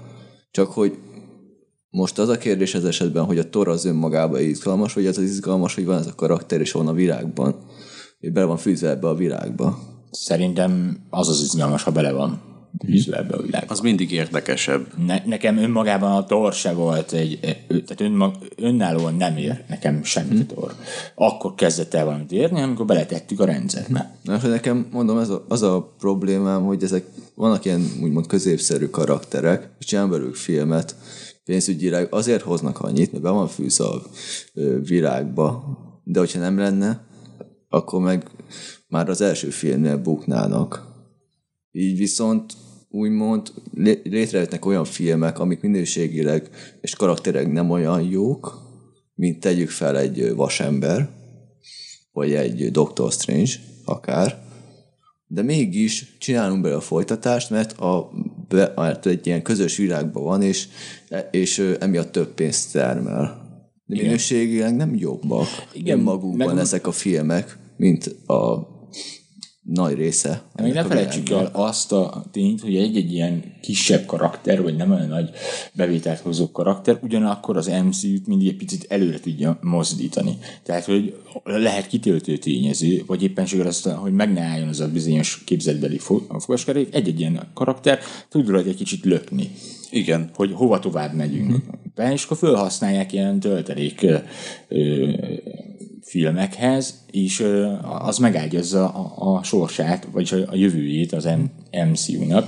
csak 0.51 0.71
hogy 0.71 0.97
most 1.89 2.19
az 2.19 2.29
a 2.29 2.37
kérdés 2.37 2.73
ez 2.73 2.83
esetben, 2.83 3.23
hogy 3.23 3.37
a 3.37 3.49
Thor 3.49 3.67
az 3.67 3.85
önmagában 3.85 4.41
izgalmas, 4.41 4.93
vagy 4.93 5.05
az 5.05 5.17
az 5.17 5.23
izgalmas, 5.23 5.75
hogy 5.75 5.85
van 5.85 5.97
ez 5.97 6.07
a 6.07 6.15
karakter, 6.15 6.61
és 6.61 6.71
van 6.71 6.87
a 6.87 6.93
világban, 6.93 7.55
hogy 8.19 8.31
bele 8.31 8.45
van 8.45 8.57
fűzve 8.57 8.89
ebbe 8.89 9.07
a 9.07 9.15
világba. 9.15 9.88
Szerintem 10.11 10.97
az 11.09 11.27
az 11.27 11.41
izgalmas, 11.41 11.83
ha 11.83 11.91
bele 11.91 12.11
van 12.11 12.47
fűzve 12.85 13.17
ebbe 13.17 13.35
a 13.35 13.41
világba. 13.41 13.73
Az 13.73 13.79
mindig 13.79 14.11
érdekesebb. 14.11 14.87
Ne, 15.05 15.21
nekem 15.25 15.57
önmagában 15.57 16.11
a 16.11 16.23
Thor 16.23 16.53
se 16.53 16.73
volt 16.73 17.11
egy, 17.11 17.39
e, 17.41 17.65
tehát 17.67 18.01
önmag, 18.01 18.35
önállóan 18.55 19.15
nem 19.15 19.37
ér 19.37 19.63
nekem 19.67 20.03
semmit 20.03 20.51
a 20.51 20.53
Thor. 20.53 20.75
Akkor 21.15 21.55
kezdett 21.55 21.93
el 21.93 22.05
valamit 22.05 22.31
érni, 22.31 22.61
amikor 22.61 22.85
beletettük 22.85 23.39
a 23.39 23.45
rendszerbe. 23.45 24.17
Na, 24.23 24.39
hogy 24.39 24.49
nekem 24.49 24.87
mondom, 24.91 25.17
ez 25.17 25.29
a, 25.29 25.45
az 25.47 25.61
a 25.61 25.93
problémám, 25.97 26.63
hogy 26.63 26.83
ezek 26.83 27.05
vannak 27.35 27.65
ilyen 27.65 27.85
úgymond 28.01 28.27
középszerű 28.27 28.85
karakterek, 28.85 29.69
és 29.79 29.85
csinálom 29.85 30.11
belőlük 30.11 30.35
filmet, 30.35 30.95
pénzügyileg 31.45 32.13
azért 32.13 32.41
hoznak 32.41 32.79
annyit, 32.79 33.11
mert 33.11 33.23
be 33.23 33.29
van 33.29 33.47
fűzve 33.47 33.85
a 33.85 34.01
ö, 34.53 34.79
világba, 34.81 35.63
de 36.03 36.19
hogyha 36.19 36.39
nem 36.39 36.57
lenne, 36.57 37.07
akkor 37.69 38.01
meg 38.01 38.23
már 38.89 39.09
az 39.09 39.21
első 39.21 39.49
filmnél 39.49 39.97
buknának. 39.97 40.87
Így 41.71 41.97
viszont 41.97 42.53
úgymond 42.89 43.51
lé- 43.73 44.01
létrejöttnek 44.03 44.65
olyan 44.65 44.85
filmek, 44.85 45.39
amik 45.39 45.61
minőségileg 45.61 46.49
és 46.81 46.95
karakterek 46.95 47.51
nem 47.51 47.69
olyan 47.69 48.01
jók, 48.01 48.67
mint 49.15 49.39
tegyük 49.39 49.69
fel 49.69 49.97
egy 49.97 50.33
vasember, 50.35 51.09
vagy 52.11 52.33
egy 52.33 52.71
Doctor 52.71 53.11
Strange, 53.11 53.51
akár, 53.85 54.47
de 55.27 55.41
mégis 55.41 56.17
csinálunk 56.19 56.61
bele 56.61 56.75
a 56.75 56.81
folytatást, 56.81 57.49
mert, 57.49 57.79
a, 57.79 58.11
mert 58.75 59.05
egy 59.05 59.27
ilyen 59.27 59.41
közös 59.41 59.77
világban 59.77 60.23
van, 60.23 60.41
és, 60.41 60.67
és 61.31 61.75
emiatt 61.79 62.11
több 62.11 62.33
pénzt 62.33 62.71
termel. 62.71 63.47
De 63.85 64.01
minőségileg 64.01 64.75
nem 64.75 64.95
jobbak 64.95 65.47
Igen, 65.47 65.85
Igen, 65.85 65.99
magukban 65.99 66.47
meg- 66.47 66.57
ezek 66.57 66.87
a 66.87 66.91
filmek, 66.91 67.57
mint 67.77 68.05
a 68.27 68.67
nagy 69.73 69.93
része. 69.93 70.41
De 70.55 70.63
még 70.63 70.73
ne 70.73 70.83
felejtsük 70.83 71.29
el 71.29 71.49
azt 71.53 71.91
a 71.91 72.25
tényt, 72.31 72.61
hogy 72.61 72.75
egy-egy 72.75 73.13
ilyen 73.13 73.43
kisebb 73.61 74.05
karakter, 74.05 74.61
vagy 74.61 74.75
nem 74.75 74.91
olyan 74.91 75.07
nagy 75.07 75.29
bevételt 75.73 76.19
hozó 76.19 76.51
karakter, 76.51 76.99
ugyanakkor 77.01 77.57
az 77.57 77.67
MCU-t 77.67 78.27
mindig 78.27 78.47
egy 78.47 78.55
picit 78.55 78.85
előre 78.89 79.19
tudja 79.19 79.59
mozdítani. 79.61 80.37
Tehát, 80.63 80.85
hogy 80.85 81.15
lehet 81.43 81.87
kitöltő 81.87 82.37
tényező, 82.37 83.03
vagy 83.07 83.23
éppenséggel 83.23 83.67
azt, 83.67 83.87
hogy 83.87 84.13
meg 84.13 84.33
ne 84.33 84.41
álljon 84.41 84.67
az 84.67 84.79
a 84.79 84.87
bizonyos 84.91 85.43
képzetbeli 85.45 85.97
fo- 85.97 86.25
fogaskerék, 86.39 86.95
egy-egy 86.95 87.19
ilyen 87.19 87.51
karakter 87.53 87.99
tud 88.29 88.49
rajta 88.49 88.69
egy 88.69 88.75
kicsit 88.75 89.05
lökni 89.05 89.51
Igen. 89.91 90.29
hogy 90.33 90.51
hova 90.53 90.79
tovább 90.79 91.13
megyünk. 91.13 91.55
Be, 91.95 92.11
és 92.11 92.23
akkor 92.23 92.37
felhasználják 92.37 93.13
ilyen 93.13 93.39
töltelék 93.39 94.01
ö, 94.01 94.17
ö, 94.67 95.11
filmekhez, 96.09 97.05
és 97.11 97.45
az 97.99 98.17
megágyazza 98.17 98.89
a, 98.89 99.35
a 99.35 99.43
sorsát, 99.43 100.07
vagy 100.11 100.29
a, 100.33 100.51
a 100.51 100.55
jövőjét 100.55 101.13
az 101.13 101.29
MCU-nak. 101.91 102.47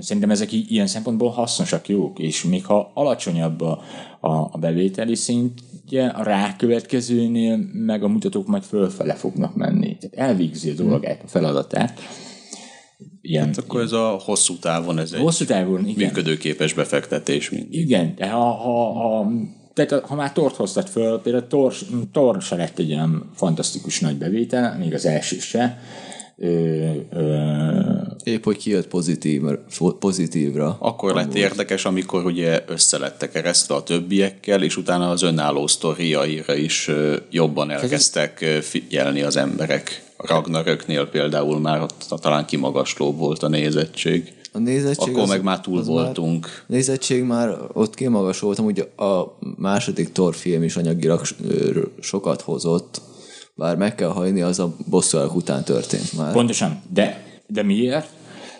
Szerintem 0.00 0.30
ezek 0.30 0.52
ilyen 0.52 0.86
szempontból 0.86 1.30
hasznosak, 1.30 1.88
jók, 1.88 2.18
és 2.18 2.44
még 2.44 2.64
ha 2.64 2.90
alacsonyabb 2.94 3.60
a, 3.60 3.82
a, 4.20 4.30
a 4.30 4.58
bevételi 4.60 5.14
szintje, 5.14 6.08
a 6.08 6.22
rákövetkezőnél 6.22 7.56
meg 7.72 8.02
a 8.02 8.08
mutatók 8.08 8.46
majd 8.46 8.62
fölfele 8.62 9.14
fognak 9.14 9.54
menni. 9.54 9.96
Tehát 9.96 10.30
elvégzi 10.30 10.70
a 10.70 10.74
dolgát, 10.74 11.22
a 11.24 11.28
feladatát. 11.28 12.00
Ilyen, 13.20 13.46
Hát 13.46 13.58
akkor 13.58 13.80
ez 13.80 13.92
a 13.92 14.20
hosszú 14.24 14.58
távon 14.58 14.98
ez 14.98 15.12
egy 15.12 15.20
hosszú 15.20 15.44
távon, 15.44 15.86
igen. 15.86 16.06
működőképes 16.06 16.74
befektetés 16.74 17.50
mindig. 17.50 17.80
Igen, 17.80 18.14
de 18.16 18.28
ha, 18.28 18.50
ha, 18.50 18.92
ha 18.92 19.30
tehát 19.74 20.04
ha 20.04 20.14
már 20.14 20.32
Tort 20.32 20.56
hoztad 20.56 20.88
föl, 20.88 21.20
például 21.20 21.46
Thor, 21.46 21.74
Thor 22.12 22.42
se 22.42 22.56
lett 22.56 22.78
egy 22.78 22.92
olyan 22.92 23.30
fantasztikus 23.34 24.00
nagy 24.00 24.16
bevétel, 24.16 24.76
még 24.78 24.94
az 24.94 25.06
első 25.06 25.38
se. 25.38 25.78
Ö, 26.36 26.90
ö, 27.10 27.60
Épp, 28.24 28.44
hogy 28.44 28.56
kijött 28.56 28.88
pozitív, 28.88 29.42
pozitívra. 29.98 30.76
Akkor 30.80 31.14
lett 31.14 31.34
érdekes, 31.34 31.84
amikor 31.84 32.24
ugye 32.24 32.64
összelettek 32.66 33.30
keresztve 33.30 33.74
a 33.74 33.82
többiekkel, 33.82 34.62
és 34.62 34.76
utána 34.76 35.10
az 35.10 35.22
önálló 35.22 35.66
sztoriaira 35.66 36.54
is 36.54 36.90
jobban 37.30 37.70
elkezdtek 37.70 38.38
figyelni 38.62 39.22
az 39.22 39.36
emberek. 39.36 40.02
A 40.16 40.26
Ragnaröknél 40.26 41.06
például 41.06 41.58
már 41.58 41.82
ott 41.82 42.14
talán 42.20 42.46
kimagaslóbb 42.46 43.18
volt 43.18 43.42
a 43.42 43.48
nézettség. 43.48 44.32
A 44.52 44.58
nézettség 44.58 45.08
Akkor 45.08 45.22
az- 45.22 45.28
meg 45.28 45.42
már 45.42 45.60
túl 45.60 45.82
voltunk. 45.82 46.44
Már, 46.46 46.64
nézettség 46.66 47.22
már 47.22 47.58
ott 47.72 47.94
kimagasoltam, 47.94 48.64
ugye 48.64 48.82
a 48.96 49.38
második 49.56 50.12
Thor 50.12 50.34
film 50.34 50.62
is 50.62 50.76
anyagilag 50.76 51.22
sokat 52.00 52.40
hozott, 52.40 53.00
bár 53.54 53.76
meg 53.76 53.94
kell 53.94 54.08
hajni, 54.08 54.40
az 54.40 54.58
a 54.58 54.74
bosszúállók 54.88 55.34
után 55.34 55.64
történt 55.64 56.12
már. 56.16 56.32
Pontosan, 56.32 56.82
de, 56.92 57.24
de 57.46 57.62
miért? 57.62 58.08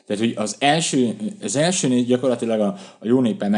Tehát, 0.07 0.25
hogy 0.25 0.35
az 0.37 0.57
első, 0.59 1.17
az 1.43 1.57
első 1.57 1.89
négy 1.89 2.07
gyakorlatilag 2.07 2.61
a, 2.61 2.77
a 2.99 3.07
jó 3.07 3.21
népen 3.21 3.51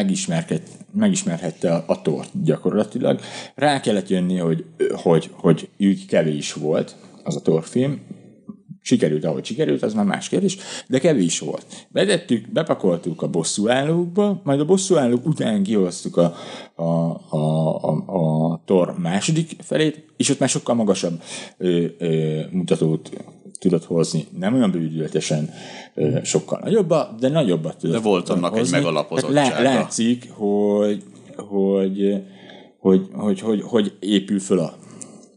megismerhette 0.93 1.75
a, 1.75 1.85
a 1.87 2.03
tort 2.03 2.29
gyakorlatilag. 2.45 3.21
Rá 3.55 3.81
kellett 3.81 4.09
jönni, 4.09 4.37
hogy, 4.37 4.65
hogy, 4.95 5.31
hogy 5.33 5.69
úgy 5.79 6.07
kevés 6.07 6.53
volt 6.53 6.97
az 7.23 7.37
a 7.37 7.41
torfilm, 7.41 8.01
sikerült, 8.83 9.25
ahogy 9.25 9.45
sikerült, 9.45 9.83
az 9.83 9.95
már 9.95 10.05
más 10.05 10.29
kérdés, 10.29 10.57
de 10.87 10.99
kevés 10.99 11.39
volt. 11.39 11.67
Bedettük, 11.89 12.53
bepakoltuk 12.53 13.23
a 13.23 13.29
bosszúállókba, 13.29 14.41
majd 14.45 14.61
a 14.61 14.65
bosszúállók 14.65 15.27
után 15.27 15.63
kihoztuk 15.63 16.17
a, 16.17 16.35
a, 16.75 16.83
a, 17.29 17.77
a, 17.83 18.51
a 18.53 18.63
tor 18.65 18.95
második 18.99 19.51
felét, 19.59 20.05
és 20.17 20.29
ott 20.29 20.39
már 20.39 20.49
sokkal 20.49 20.75
magasabb 20.75 21.23
ö, 21.59 21.85
ö, 21.99 22.41
mutatót 22.51 23.11
tudott 23.59 23.85
hozni. 23.85 24.27
Nem 24.39 24.55
olyan 24.55 24.71
bődületesen 24.71 25.51
ö, 25.95 26.19
sokkal 26.23 26.61
nagyobba, 26.63 27.15
de 27.21 27.29
nagyobbat 27.29 27.77
tudott 27.79 27.97
De 27.97 28.03
volt 28.03 28.29
annak 28.29 28.53
egy 28.53 28.59
hozni. 28.59 28.77
megalapozottsága. 28.77 29.35
Tehát 29.49 29.63
lá- 29.63 29.75
látszik, 29.75 30.31
hogy, 30.31 31.03
hogy, 31.37 32.23
hogy, 32.79 33.07
hogy, 33.13 33.41
hogy, 33.41 33.63
hogy 33.63 33.93
épül 34.01 34.41
föl 34.41 34.59
a, 34.59 34.75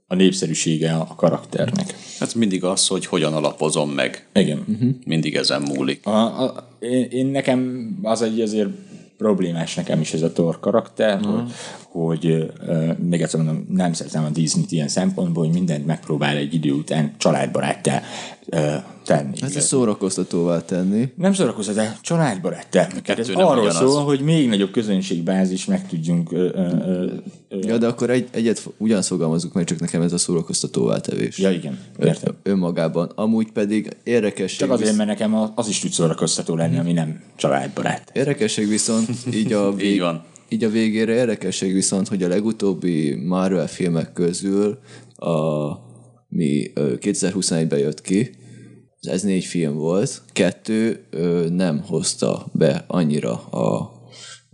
a 0.07 0.15
népszerűsége 0.15 0.93
a 0.93 1.15
karakternek. 1.15 1.95
Hát 2.19 2.35
mindig 2.35 2.63
az, 2.63 2.87
hogy 2.87 3.05
hogyan 3.05 3.33
alapozom 3.33 3.89
meg. 3.89 4.27
Igen. 4.33 4.63
Uh-huh. 4.67 4.89
Mindig 5.05 5.35
ezen 5.35 5.61
múlik. 5.61 6.05
A, 6.05 6.43
a, 6.43 6.69
én, 6.79 7.07
én 7.09 7.25
nekem 7.25 7.89
az 8.01 8.21
egy 8.21 8.41
azért 8.41 8.69
problémás 9.17 9.75
nekem 9.75 10.01
is 10.01 10.13
ez 10.13 10.21
a 10.21 10.31
Thor 10.31 10.59
karakter, 10.59 11.19
uh-huh. 11.19 11.33
hogy, 11.35 11.51
hogy 11.91 12.53
uh, 12.67 12.97
még 12.97 13.21
egyszer 13.21 13.43
mondom, 13.43 13.65
nem 13.69 13.93
szeretem 13.93 14.23
a 14.23 14.29
Disney-t 14.29 14.71
ilyen 14.71 14.87
szempontból, 14.87 15.45
hogy 15.45 15.53
mindent 15.53 15.85
megpróbál 15.85 16.35
egy 16.35 16.53
idő 16.53 16.71
után 16.71 17.13
családbaráttá 17.17 18.01
tenni. 19.03 19.41
Ez 19.41 19.55
a 19.55 19.59
szórakoztatóvá 19.59 20.61
tenni. 20.65 21.09
Nem 21.15 21.33
szórakoztat, 21.33 21.75
de 21.75 21.97
családbaráttá. 22.01 22.87
Tehát 22.87 23.19
ez 23.19 23.29
arról 23.29 23.51
ugyanaz. 23.63 23.75
szól, 23.75 24.03
hogy 24.03 24.19
még 24.19 24.47
nagyobb 24.49 24.71
közönségbázis 24.71 25.65
meg 25.65 25.87
tudjunk 25.87 26.31
ö, 26.31 26.49
ö, 26.53 26.67
ö, 27.49 27.57
Ja, 27.61 27.77
de 27.77 27.87
akkor 27.87 28.09
egy, 28.09 28.27
egyet 28.31 28.69
ugyanazt 28.77 29.07
fogalmazunk 29.07 29.53
meg, 29.53 29.63
csak 29.63 29.79
nekem 29.79 30.01
ez 30.01 30.13
a 30.13 30.17
szórakoztatóvá 30.17 30.97
tevés. 30.99 31.37
Ja, 31.37 31.51
igen, 31.51 31.79
értem. 31.99 32.33
Önmagában. 32.43 33.11
Amúgy 33.15 33.51
pedig 33.51 33.95
érdekesség, 34.03 34.59
Csak 34.59 34.69
azért, 34.71 34.87
visz- 34.89 34.97
mert 34.97 35.09
nekem 35.09 35.35
az- 35.35 35.49
az 35.55 35.67
is 35.67 35.79
tud 35.79 35.91
szórakoztató 35.91 36.55
lenni, 36.55 36.77
ami 36.77 36.91
nem 36.93 37.21
családbarát. 37.35 38.09
érdekesség 38.13 38.67
viszont 38.67 39.09
így 39.33 39.53
a, 39.53 39.71
vég, 39.75 39.91
Így 39.93 39.99
van. 39.99 40.23
így 40.49 40.63
a 40.63 40.69
végére 40.69 41.13
érdekesség 41.13 41.73
viszont, 41.73 42.07
hogy 42.07 42.23
a 42.23 42.27
legutóbbi 42.27 43.15
Marvel 43.25 43.67
filmek 43.67 44.13
közül 44.13 44.79
a 45.15 45.71
mi 46.35 46.71
ö, 46.73 46.93
2021-ben 47.01 47.79
jött 47.79 48.01
ki, 48.01 48.29
ez 49.01 49.21
négy 49.21 49.45
film 49.45 49.75
volt, 49.75 50.21
kettő 50.33 51.05
ö, 51.09 51.47
nem 51.49 51.81
hozta 51.81 52.45
be 52.53 52.83
annyira 52.87 53.31
a 53.33 53.93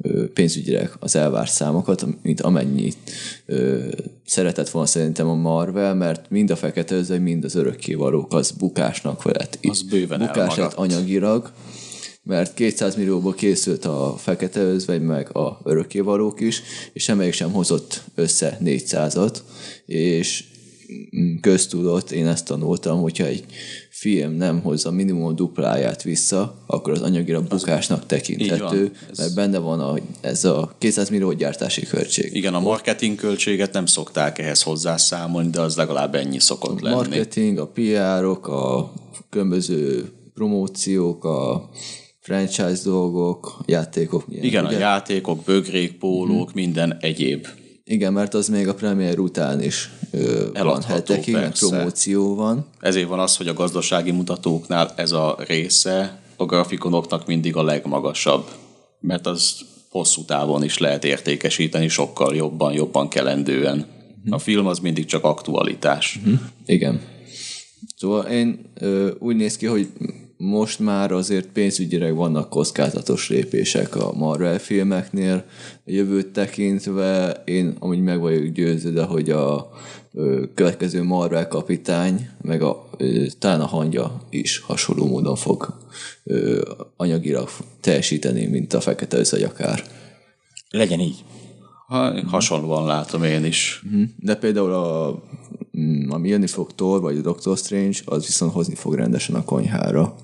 ö, 0.01 0.31
pénzügyileg 0.33 0.91
az 0.99 1.15
elvárt 1.15 1.51
számokat, 1.51 2.05
mint 2.21 2.41
amennyit 2.41 2.97
ö, 3.45 3.87
szeretett 4.25 4.69
volna 4.69 4.87
szerintem 4.87 5.27
a 5.27 5.35
Marvel, 5.35 5.95
mert 5.95 6.29
mind 6.29 6.49
a 6.49 6.55
fekete 6.55 6.95
özvegy, 6.95 7.21
mind 7.21 7.43
az 7.43 7.55
örökkévalók 7.55 8.33
az 8.33 8.51
bukásnak 8.51 9.23
lett. 9.23 9.57
Az 9.61 9.81
bőven 9.81 10.19
Bukás 10.19 10.55
lett 10.55 10.73
anyagilag, 10.73 11.51
mert 12.23 12.53
200 12.53 12.95
millióból 12.95 13.33
készült 13.33 13.85
a 13.85 14.15
fekete 14.17 14.59
özvegy, 14.61 15.01
meg 15.01 15.35
a 15.35 15.59
örökkévalók 15.63 16.41
is, 16.41 16.61
és 16.93 17.03
semmelyik 17.03 17.33
sem 17.33 17.51
hozott 17.51 18.01
össze 18.15 18.57
400-at, 18.63 19.37
és 19.85 20.43
köztudott, 21.41 22.11
én 22.11 22.27
ezt 22.27 22.45
tanultam, 22.45 23.01
hogyha 23.01 23.25
egy 23.25 23.45
film 23.89 24.31
nem 24.31 24.61
hozza 24.61 24.91
minimum 24.91 25.23
a 25.25 25.31
dupláját 25.31 26.03
vissza, 26.03 26.63
akkor 26.67 26.93
az 26.93 27.01
anyagira 27.01 27.41
bukásnak 27.41 28.05
tekinthető. 28.05 28.91
Ez- 29.11 29.17
mert 29.17 29.35
benne 29.35 29.57
van 29.57 29.79
a, 29.79 29.97
ez 30.21 30.45
a 30.45 30.75
200 30.77 31.09
millió 31.09 31.31
gyártási 31.31 31.81
költség. 31.85 32.35
Igen, 32.35 32.53
a 32.53 32.59
marketing 32.59 33.15
költséget 33.15 33.73
nem 33.73 33.85
szokták 33.85 34.39
ehhez 34.39 34.61
hozzászámolni, 34.61 35.49
de 35.49 35.61
az 35.61 35.75
legalább 35.75 36.15
ennyi 36.15 36.39
szokott 36.39 36.79
lenni. 36.81 36.95
marketing, 36.95 37.57
a 37.57 37.67
PR-ok, 37.67 38.47
a 38.47 38.93
különböző 39.29 40.09
promóciók, 40.33 41.23
a 41.25 41.69
franchise 42.19 42.81
dolgok, 42.83 43.57
játékok. 43.65 44.25
Ilyen, 44.29 44.43
Igen, 44.43 44.65
a 44.65 44.67
ugye? 44.67 44.77
játékok, 44.77 45.43
bögrék, 45.43 45.97
pólók, 45.97 46.53
minden 46.53 46.97
egyéb. 46.99 47.47
Igen, 47.91 48.13
mert 48.13 48.33
az 48.33 48.47
még 48.47 48.67
a 48.67 48.73
premier 48.73 49.19
után 49.19 49.61
is 49.61 49.89
ö, 50.11 50.41
van 50.43 50.55
Eladható, 50.55 50.93
hetekig, 50.93 51.33
persze. 51.33 51.67
promóció 51.67 52.35
van. 52.35 52.65
Ezért 52.79 53.07
van 53.07 53.19
az, 53.19 53.37
hogy 53.37 53.47
a 53.47 53.53
gazdasági 53.53 54.11
mutatóknál 54.11 54.93
ez 54.95 55.11
a 55.11 55.37
része 55.47 56.21
a 56.35 56.45
grafikonoknak 56.45 57.27
mindig 57.27 57.55
a 57.55 57.63
legmagasabb, 57.63 58.49
mert 58.99 59.27
az 59.27 59.55
hosszú 59.89 60.25
távon 60.25 60.63
is 60.63 60.77
lehet 60.77 61.03
értékesíteni 61.03 61.87
sokkal 61.87 62.35
jobban, 62.35 62.73
jobban 62.73 63.07
kelendően. 63.07 63.85
A 64.29 64.39
film 64.39 64.67
az 64.67 64.79
mindig 64.79 65.05
csak 65.05 65.23
aktualitás. 65.23 66.19
Igen. 66.65 67.01
Szóval 67.95 68.25
én 68.25 68.71
ö, 68.73 69.11
úgy 69.19 69.35
néz 69.35 69.57
ki, 69.57 69.65
hogy 69.65 69.87
most 70.43 70.79
már 70.79 71.11
azért 71.11 71.47
pénzügyileg 71.47 72.15
vannak 72.15 72.49
kockázatos 72.49 73.29
lépések 73.29 73.95
a 73.95 74.13
Marvel 74.13 74.59
filmeknél. 74.59 75.45
A 75.73 75.91
jövőt 75.91 76.27
tekintve 76.27 77.41
én 77.45 77.75
amúgy 77.79 78.01
meg 78.01 78.19
vagyok 78.19 78.45
győződve, 78.45 79.03
hogy 79.03 79.29
a 79.29 79.71
ö, 80.13 80.43
következő 80.53 81.03
Marvel 81.03 81.47
kapitány, 81.47 82.29
meg 82.41 82.61
a, 82.61 82.87
ö, 82.97 83.25
talán 83.39 83.61
a 83.61 83.65
hangja 83.65 84.21
is 84.29 84.59
hasonló 84.59 85.07
módon 85.07 85.35
fog 85.35 85.77
ö, 86.23 86.61
anyagilag 86.97 87.49
teljesíteni, 87.79 88.45
mint 88.45 88.73
a 88.73 88.81
fekete 88.81 89.45
akár. 89.45 89.83
Legyen 90.69 90.99
így. 90.99 91.23
Ha, 91.87 92.27
hasonlóan 92.27 92.85
látom 92.85 93.23
én 93.23 93.45
is. 93.45 93.83
De 94.19 94.35
például 94.35 94.73
a, 94.73 95.19
mm, 95.79 96.09
ami 96.09 96.29
jönni 96.29 96.47
fog 96.47 96.75
Thor, 96.75 97.01
vagy 97.01 97.17
a 97.17 97.21
Doctor 97.21 97.57
Strange, 97.57 97.97
az 98.05 98.25
viszont 98.25 98.53
hozni 98.53 98.75
fog 98.75 98.95
rendesen 98.95 99.35
a 99.35 99.43
konyhára. 99.43 100.15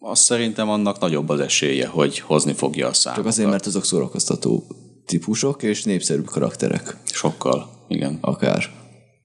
Azt 0.00 0.22
szerintem 0.22 0.68
annak 0.68 0.98
nagyobb 0.98 1.28
az 1.28 1.40
esélye, 1.40 1.86
hogy 1.86 2.18
hozni 2.18 2.52
fogja 2.52 2.86
a 2.86 2.90
Csak 2.90 3.00
számokat. 3.00 3.26
azért, 3.26 3.50
mert 3.50 3.66
azok 3.66 3.84
szórakoztató 3.84 4.66
típusok 5.06 5.62
és 5.62 5.82
népszerű 5.84 6.22
karakterek. 6.22 6.96
Sokkal, 7.04 7.70
igen. 7.88 8.18
Akár. 8.20 8.64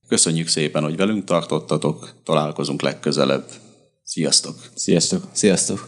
Köszönjük 0.07 0.47
szépen, 0.47 0.83
hogy 0.83 0.95
velünk 0.95 1.23
tartottatok. 1.23 2.13
Találkozunk 2.23 2.81
legközelebb. 2.81 3.45
Sziasztok! 4.03 4.55
Sziasztok! 4.75 5.23
Sziasztok! 5.31 5.87